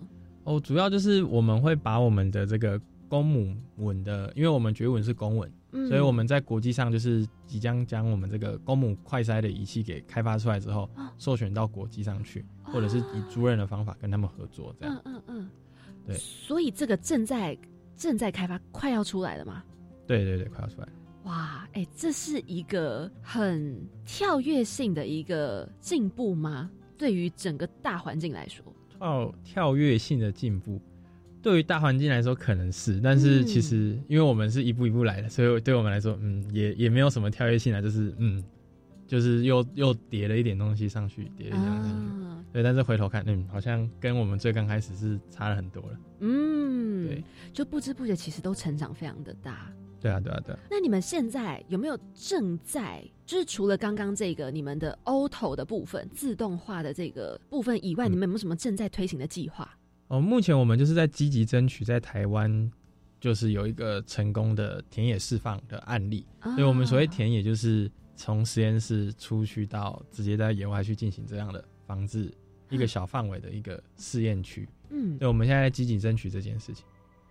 [0.44, 2.80] 哦，主要就是我们会把我们的这个
[3.10, 5.52] 公母吻的，因为我们绝吻是公吻。
[5.72, 15.00] 嗯所以我们在国际上就是即将将我们这个公母快筛的仪器给开发出来之后哦，授权到国际上去，或者是以租任的方法跟他们合作，这样。
[15.04, 15.50] 嗯嗯嗯，
[16.06, 17.56] 对所以这个正在
[17.96, 19.62] 正在开发，快要出来了吗？
[20.08, 20.88] 对对对，快要出来。
[21.24, 26.68] 哇，哎、这是一个很跳跃性的一个进步吗？
[26.98, 30.80] 对于整个大环境来说，跳跳跃性的进步，
[31.42, 38.44] 对于大环境来说可能是，但是其实因为我们是一步一步来的，所以对我们来说，嗯，也也没有什么跳跃性啊，就是嗯，
[39.06, 42.24] 就是又又叠了一点东西上去，叠了一点东西上去。
[42.24, 45.98] 啊，对，但是回头看，嗯，好像跟我们最刚开始是差了很多了。
[46.20, 49.72] 嗯，对，就不知不觉其实都成长非常的大。
[50.00, 50.58] 对啊，对啊，对啊。
[50.70, 59.70] 那你们现在有没有正在，就是除了刚刚这个你们的 auto 的部分自动化的这个部分以外，嗯你们有没有什么正在推行的计划？
[60.10, 62.68] 哦，目前我们就是在积极争取在台湾，
[63.20, 66.26] 就是有一个成功的田野释放的案例。
[66.40, 72.28] 啊所以我们所谓田野，就是从实验室出去到直接在野外去进行这样的防治，
[72.70, 74.68] 一个小范围的一个试验区。
[74.88, 76.84] 嗯，对，我们现在在积极争取这件事情。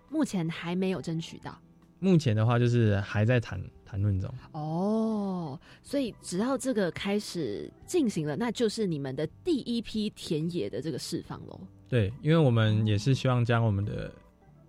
[0.10, 1.60] 目前还没有争取到。
[2.00, 4.34] 目前的话，就是还在谈谈论中。
[4.54, 11.60] 哦，所以只要这个开始进行了，那就是你们的第一批田野的这个释放喽。
[11.88, 14.12] 对，因为我们也是希望将我们的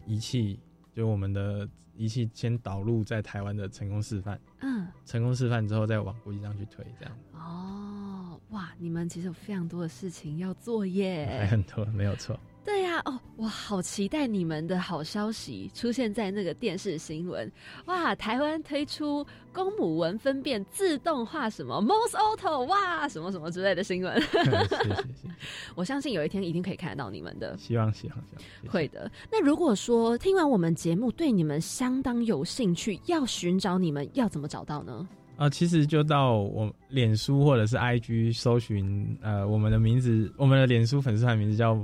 [0.07, 0.59] 仪器，
[0.95, 11.47] 就我们的仪器先导入在台湾的成功示范，嗯，成功示范之后再往国际上去推，这样哦，哇，你们其实有非常多的事情要做耶 还耶。
[11.47, 12.39] 很多没有错。
[12.63, 17.51] 对呀、哦，我，好期待你们的好消息出现在那个电视新闻！
[17.87, 25.29] 哇，台湾推出公母文分辨自动化什么 Most Auto 哇，什么什么之类的新闻，谢谢谢谢，
[25.75, 27.57] 我相信有一天一定可以看得到你们的。
[27.59, 29.11] 希望希望希望会的。
[29.33, 35.09] 那如果说听完我们节目对你们相当有兴趣，要寻找你们要怎么找到呢？
[35.37, 41.75] 啊、其实就到我脸书或者是 IG 搜寻呃我们的名字，我们的脸书粉丝团名字叫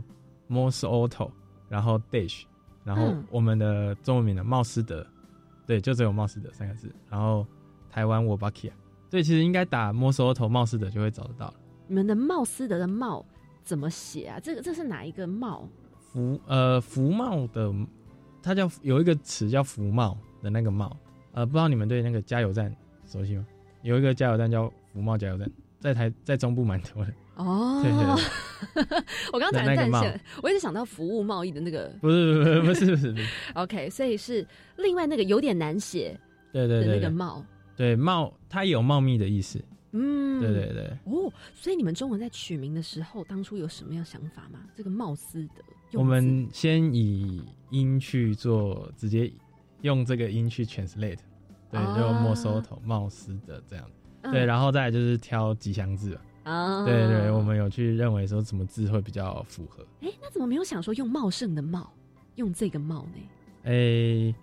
[0.48, 1.30] Mos Auto，
[1.68, 2.44] 然后 Dash，
[2.84, 5.06] 然后嗯我们的中文名的茂斯德，
[5.66, 7.46] 对，就只有茂斯德三个字，然后
[7.90, 8.70] 台湾我 Bakia，
[9.10, 11.54] 对，其实应该打 Mos Auto 茂斯德就会找得到了。
[11.88, 13.24] 你们的茂斯德的茂
[13.64, 14.38] 怎么写啊？
[14.40, 15.68] 这个这是哪一个茂？
[15.98, 17.72] 福呃福茂的，
[18.42, 20.96] 它叫有一个词叫福茂的那个茂，
[21.32, 22.74] 呃，不知道你们对那个加油站
[23.06, 23.46] 熟悉吗？
[23.82, 27.12] 有一个加油站叫福茂加油站，在台在中部蛮多的。
[27.36, 31.88] 哦，对对对， 我刚刚突然那个茂断线，我一直想到服务贸易的那个。
[32.00, 36.18] 不是不是不是不是不是，OK，所以是另外那个有点难写
[36.52, 37.44] 对对对那个茂。
[37.76, 39.62] 对茂，它有茂密的意思。
[39.92, 44.60] 嗯，对对对，哦，所以你们中文在取名的时候，当初有什么样想法吗？
[44.74, 45.62] 这个茂斯的，
[45.92, 49.30] 我们先以音去做，直接
[49.82, 51.18] 用这个音去 translate，
[51.70, 53.84] 对，啊就莫收头茂斯的这样。
[54.22, 56.20] 嗯对，然后再来就是挑吉祥字了。
[56.46, 59.84] 啊，对对，我们有去认为说什么字会比较符合。
[60.00, 61.92] 哎，那怎么没有想说用茂盛的茂，
[62.36, 63.20] 用这个茂呢？
[63.64, 64.34] 哎、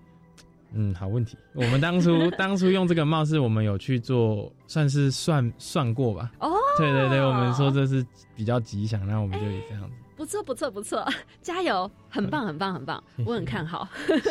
[0.73, 1.37] 嗯，好问题。
[1.53, 6.29] 我们当初 当初用这个茂是我们有去做，算是算算过吧。
[6.39, 9.95] 哦，对对对，我们说这是比较吉祥，那我们就以这样子。
[10.23, 11.05] 不错不错不错，
[11.41, 13.85] 加油，很棒很棒很棒，我很看好。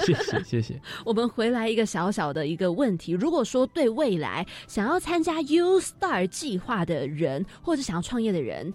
[0.07, 0.81] 谢谢谢谢。
[1.05, 8.73] 我们回来一个小小的一个问题，如果说对未来想要参加 U Star 计划的人，或者想要创业的人，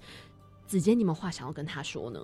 [0.68, 2.20] 子杰，你们话想要跟他说呢？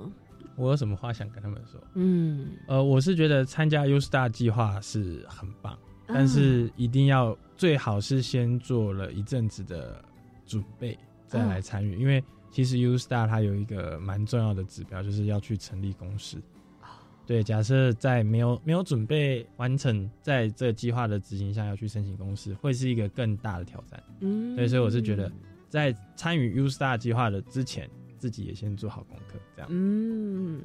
[0.56, 1.82] 我有什么话想跟他们说？
[1.96, 5.76] 嗯，呃，我是觉得参加 U Star 计划是很棒，
[6.06, 10.06] 但是一定要最好是先做了一阵子的
[10.46, 12.24] 准备再来参与，因为
[12.54, 16.38] 其实 U Star 它有一个蛮重要的指标，就是要去成立公司。
[17.26, 24.04] 对，假设在没有没有准备完成，在这个计划的执行下要去申请公司，会是一个更大的挑战。
[24.20, 25.32] 嗯对，所以我是觉得，
[25.68, 27.90] 在参与 U Star 计划的之前，
[28.20, 29.68] 自己也先做好功课，这样。
[29.72, 30.62] 嗯，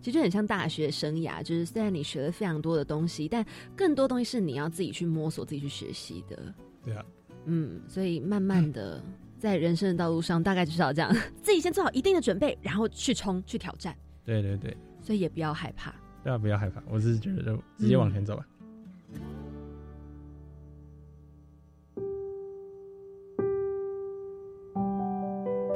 [0.00, 6.54] 其实就很像大学生涯，就是虽然你学了非常多的东西，但更多东西是你要自己去摸索、自己去学习的。
[6.84, 7.04] 对啊，
[7.46, 9.02] 嗯，所以慢慢的
[9.44, 15.94] 在人生的道路上，大概就是要这样， 自己先做好一定的准备，然后去冲、去挑战，对对对，所以也不要害怕。
[16.22, 18.46] 对啊，不要害怕，我是觉得就直接往前走吧。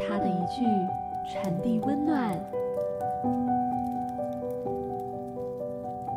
[0.00, 0.64] 他的一句
[1.30, 2.42] 传递温暖，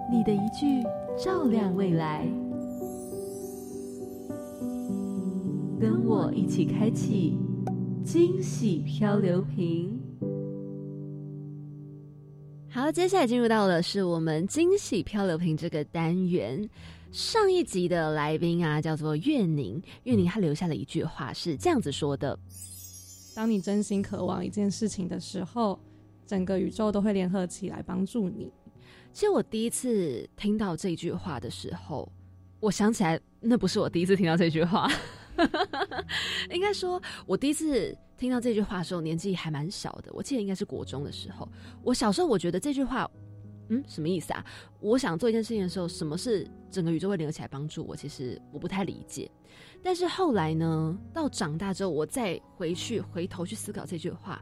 [0.09, 0.81] 你的一句
[1.17, 2.25] 照亮未来。
[5.81, 7.35] 跟我一起开启
[8.03, 9.99] 惊喜漂流瓶。
[12.69, 16.69] 好，接下来进入到的是我们惊喜漂流瓶这个单元。
[17.11, 22.37] 上一集的来宾啊，叫做月宁，月宁他留下了一句话是这样子说的：
[23.35, 25.79] 当你真心渴望一件事情的时候，
[26.27, 28.53] 整个宇宙都会联合起来帮助你。
[29.11, 32.07] 其实我第一次听到这句话的时候，
[32.59, 34.87] 我想起来，那不是我第一次听到这句话。
[36.51, 40.11] 应该说，我第一次听到这句话的时候，年纪还蛮小的。
[40.13, 41.47] 我记得应该是国中的时候。
[41.83, 43.09] 我小时候，我觉得这句话，
[43.69, 44.45] 嗯，什么意思啊？
[44.79, 47.95] 我想做一件事情的时候，什么是整个宇宙会联合起来帮助我？
[47.95, 49.29] 其实我不太理解。
[49.83, 54.41] 但是后来呢，到长大之后，我再回去回头去思考这句话，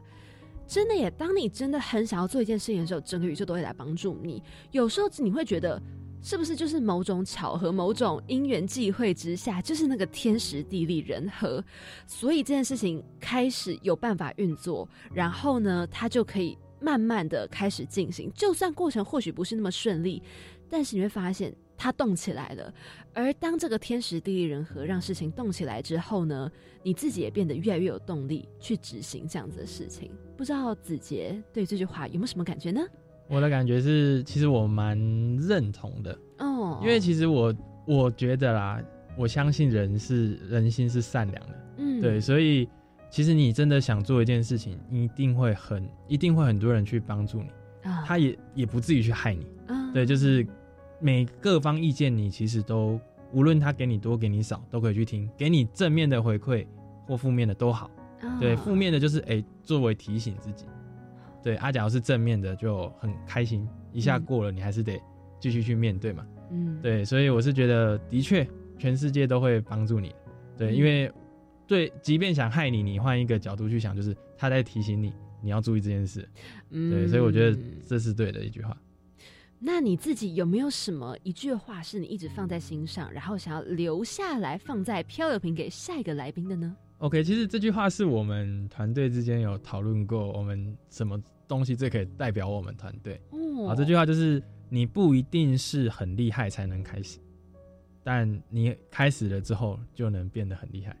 [0.66, 1.10] 真的耶！
[1.16, 4.42] 当你真的很想要做一件事情的时候，整个宇宙都会来帮助你。
[4.70, 5.82] 有时候你会觉得，
[6.22, 11.64] 是不是就是某种巧合、某种因缘际会之下，就是那个天时地利人和，
[12.06, 18.30] 所以这件事情开始有办法运作，然后呢，它就可以慢慢的开始进行。
[18.34, 20.22] 就算过程或许不是那么顺利，
[20.68, 22.72] 但是你会发现它动起来了。
[23.14, 26.50] 而当这个天时地利人和让事情动起来之后呢，
[26.82, 30.12] 你自己也变得越来越有动力去执行这样子的事情。
[30.36, 32.80] 不知道子杰对这句话有没有什么感觉呢？
[33.30, 34.98] 我的感觉是，其实我蛮
[35.36, 37.54] 认同的，哦，因为其实我
[37.86, 38.82] 我觉得啦，
[39.16, 42.00] 我相信人是人心是善良的，嗯。
[42.00, 42.68] 对，所以
[43.08, 48.02] 其实你真的想做一件事情，一定会很一定会很多人去帮助你，啊。
[48.04, 49.92] 他也也不至于去害你，啊。
[49.92, 50.44] 对，就是
[50.98, 52.98] 每各方意见你其实都
[53.32, 56.66] 无论他给你多给你少都可以去听，给你正面的回馈
[57.06, 57.88] 或负面的都好，
[58.40, 60.64] 对，负面的就是哎、作为提醒自己。
[61.42, 65.00] 对，阿假如是正面的就很开心，一下过了，你还是得
[65.38, 66.26] 继续去面对嘛。
[66.50, 68.46] 嗯，对，所以我是觉得，的确，
[68.78, 70.14] 全世界都会帮助你。
[70.58, 71.10] 对，因为
[71.66, 76.28] 对，即便想害你，你换一个角度去想，就是他在提醒你，你要注意这件事。
[76.70, 78.76] 嗯对，所以我觉得这是对的一句话。
[79.62, 86.74] 那你自己有没有什么一句话是你一直放在心上，然后想要留下来放在漂流瓶给下一个来宾的呢？
[87.00, 93.18] OK，其实这句话是我们团队之间有讨论过，我们什么东西最可以代表我们团队。
[93.30, 97.18] 哦好，这句话就是你不一定是很厉害才能开始，
[98.04, 100.94] 但你开始了之后就能变得很厉害。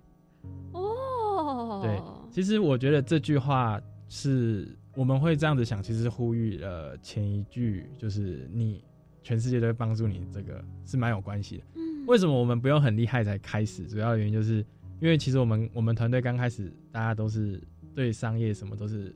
[0.72, 2.00] 哦，对，
[2.32, 3.78] 其实我觉得这句话
[4.08, 8.82] 是我们会这样子想，其实呼吁了前一句，就是你
[9.22, 11.64] 全世界都会帮助你，这个是蛮有关系的。
[11.74, 13.86] 嗯为什么我们不用很厉害才开始？
[13.86, 14.64] 主要原因就是
[15.00, 17.60] 因为其实我们我们团队刚开始，大家都是
[17.94, 19.14] 对商业什么都是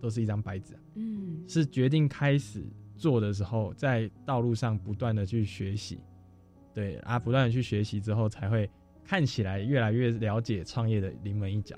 [0.00, 2.64] 都是一张白纸啊、嗯是决定开始
[2.96, 5.98] 做的时候，在道路上不断的去学习，
[6.72, 8.70] 对啊，不断的去学习之后，才会
[9.04, 11.76] 看起来越来越了解创业的临门一脚。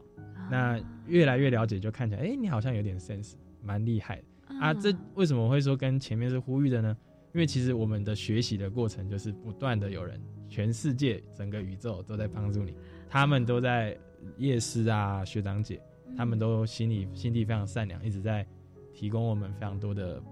[0.48, 3.32] 那越来越了解，就看起来，哎、你好像有点 sense，
[3.62, 4.72] 蛮厉害的啊。
[4.72, 6.96] 这为什么我会说跟前面是呼吁的呢？
[7.34, 12.76] 因为其实我们的学习的过程就是不断的有人，全世界整个宇宙都在帮助你，
[13.16, 13.98] 他们都在
[14.36, 15.80] 夜师啊、学长姐，
[16.14, 18.46] 他们都心里心地非常善良，一直在
[18.92, 20.22] 提供我们非常多的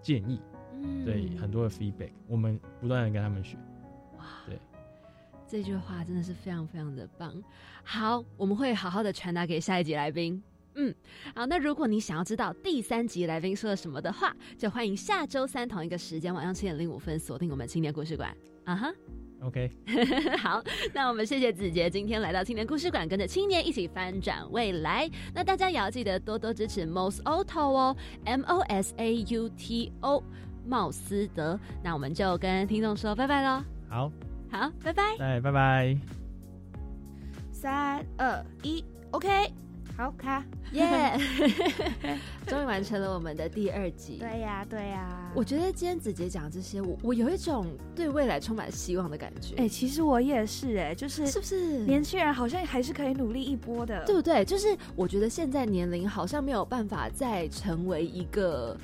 [0.00, 0.40] 建议，
[0.72, 3.58] 嗯对很多的 feedback，我们不断的跟他们学。
[5.46, 7.30] 这句话真的是非常非常的棒。
[7.82, 10.42] 好，我们会好好的传达给下一集来宾。
[10.76, 10.94] 嗯，
[11.34, 18.34] 好，那如果你想要知道第三集来宾说了什么的话，就欢迎下周三同一个时间晚上七点零五分锁定我们青年故事馆。
[18.64, 18.94] 啊哈，
[19.44, 19.70] OK，
[20.40, 20.62] 好，
[20.94, 25.08] 那我们谢谢子杰今天来到青年故事馆，跟着青年一起翻转未来。
[25.34, 30.22] 那大家也要记得多多支持 Mos Auto 哦，M O S A U T O，
[30.66, 31.60] 茂斯德。
[31.82, 33.62] 那我们就跟听众说拜拜喽。
[33.88, 34.10] 好，
[34.50, 35.02] 好，拜拜。
[35.18, 35.96] 哎，拜拜。
[37.52, 39.28] 三二一，OK，
[39.96, 40.44] 好卡。
[40.72, 41.16] 耶！
[42.46, 44.16] 终于完成了我们的第二集。
[44.18, 45.30] 对呀，对呀。
[45.34, 49.54] 我觉得今天子杰讲这些，我我有一种对未来充满希望的感觉。
[49.56, 54.44] 哎、其实我也是哎、就是是不是年轻人好像还是可以努力一波的，对不对？
[54.44, 58.76] 就是我觉得现在年龄好像没有办法再成为一个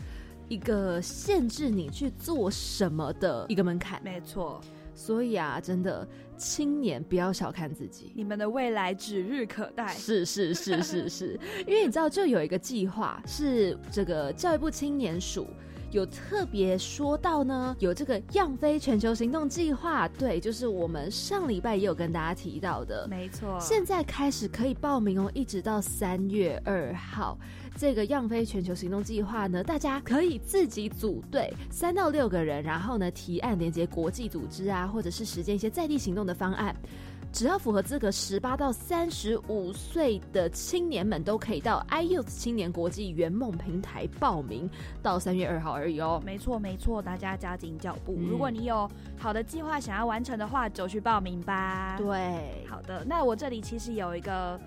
[0.49, 4.01] 一个限制你去做什么的一个门槛。
[4.05, 4.61] 没错，
[4.95, 6.07] 所以啊，真的
[6.41, 8.11] 青年不要小看自己。
[8.17, 9.87] 你们的未来指日可待。
[9.89, 15.47] 是是是是是， 因为你知道，就有一个计划是这个教育部青年署
[15.91, 23.07] 有特别说到呢，有这个样飞全球行动计划，对，就是我们上礼拜也有跟大家提到的。
[23.11, 27.39] 没错，现在开始可以报名哦，一直到三月二号。
[27.81, 36.77] 这个样飞全球行动计划呢，大家可以自己组队，三到六个人，然后呢提案连接国际组织啊，或者是实践一些在地行动的方案。
[37.33, 44.69] 只要符合资格，十八到三十五岁的青年们都可以到 iYouth 青年国际圆梦平台报名，
[45.03, 46.21] 到三月二号而已哦。
[46.23, 48.15] 没错没错，大家加紧脚步。
[48.19, 51.97] 嗯如果你有好的计划想要完成的话，就去报名吧。
[51.97, 54.61] 对，好的，那我这里其实有一个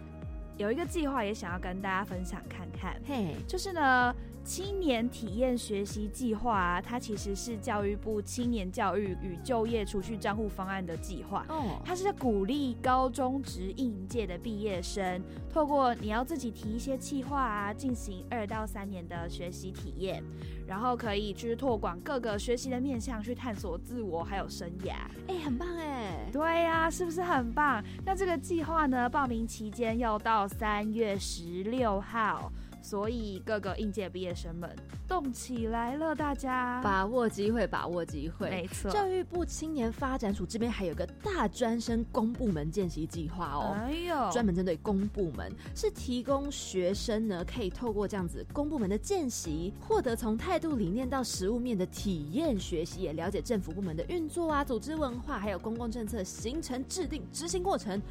[0.58, 2.96] 有一个计划，也想要跟大家分享看看。
[3.08, 11.46] 嘿，就是呢，青年体验学习计划啊，它其实是教育部青年教育与就业储蓄账户方案的计划。
[11.48, 20.22] 哦，它是在鼓励高中职应届的毕业生，透过你要自己提一些计划啊，进行二到三年的学习体验，
[20.68, 24.94] 然后可以去拓广各个学习的面向，去探索自我还有生涯。
[25.30, 27.82] 哎、很棒哎，对呀、是不是很棒？
[28.06, 32.52] 那这个计划呢，报名期间要到三月十六号，
[32.84, 34.70] 所以各个应届毕业生们
[35.08, 38.92] 动起来了，大家把握机会，把握机会，没错。
[38.92, 43.74] 教育部青年发展署这边还有个大专生公部门见习计划哦。
[43.80, 58.02] 哎呦，专门针对公部门，是提供学生呢，可以透过这样子公部门的见习，获得从态度理念到实务面的体验学习，也了解政府部门的运作啊、组织文化，还有公共政策形成、制定、执行过程。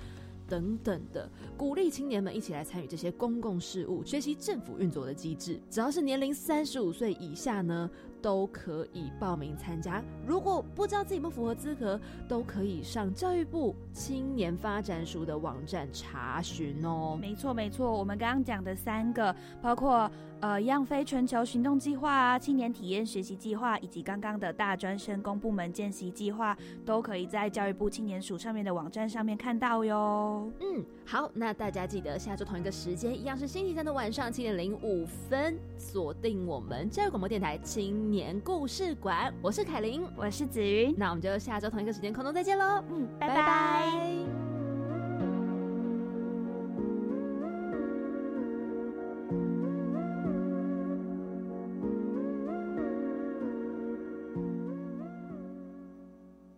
[0.52, 1.26] 等等的，
[1.56, 5.58] 鼓励青年们一起来参与这些公共事务，学习政府运作的机制。
[5.70, 7.88] 只要是年龄三十五岁以下呢，
[8.20, 10.04] 都可以报名参加。
[10.26, 11.98] 如果不知道自己不符合资格，
[12.28, 17.16] 都可以上教育部青年发展署的网站查询哦。
[17.18, 20.10] 没错没错，我们刚刚讲的三个，包括
[20.42, 30.50] 呃“样飞全球行动计划”啊、青年体验学习计划，以及刚刚的大专生公部门见习计划，都可以在教育部青年署上面的网站上面看到哟。
[30.60, 43.42] 嗯，好，那大家记得下周同一个时间，一样是星期三的晚上七点零五分，锁定我们教育广播电台青年故事馆，我是凯琳，我是子云，那我们就下周同一个时间空中再见喽，嗯，拜拜拜。
[43.46, 44.61] 拜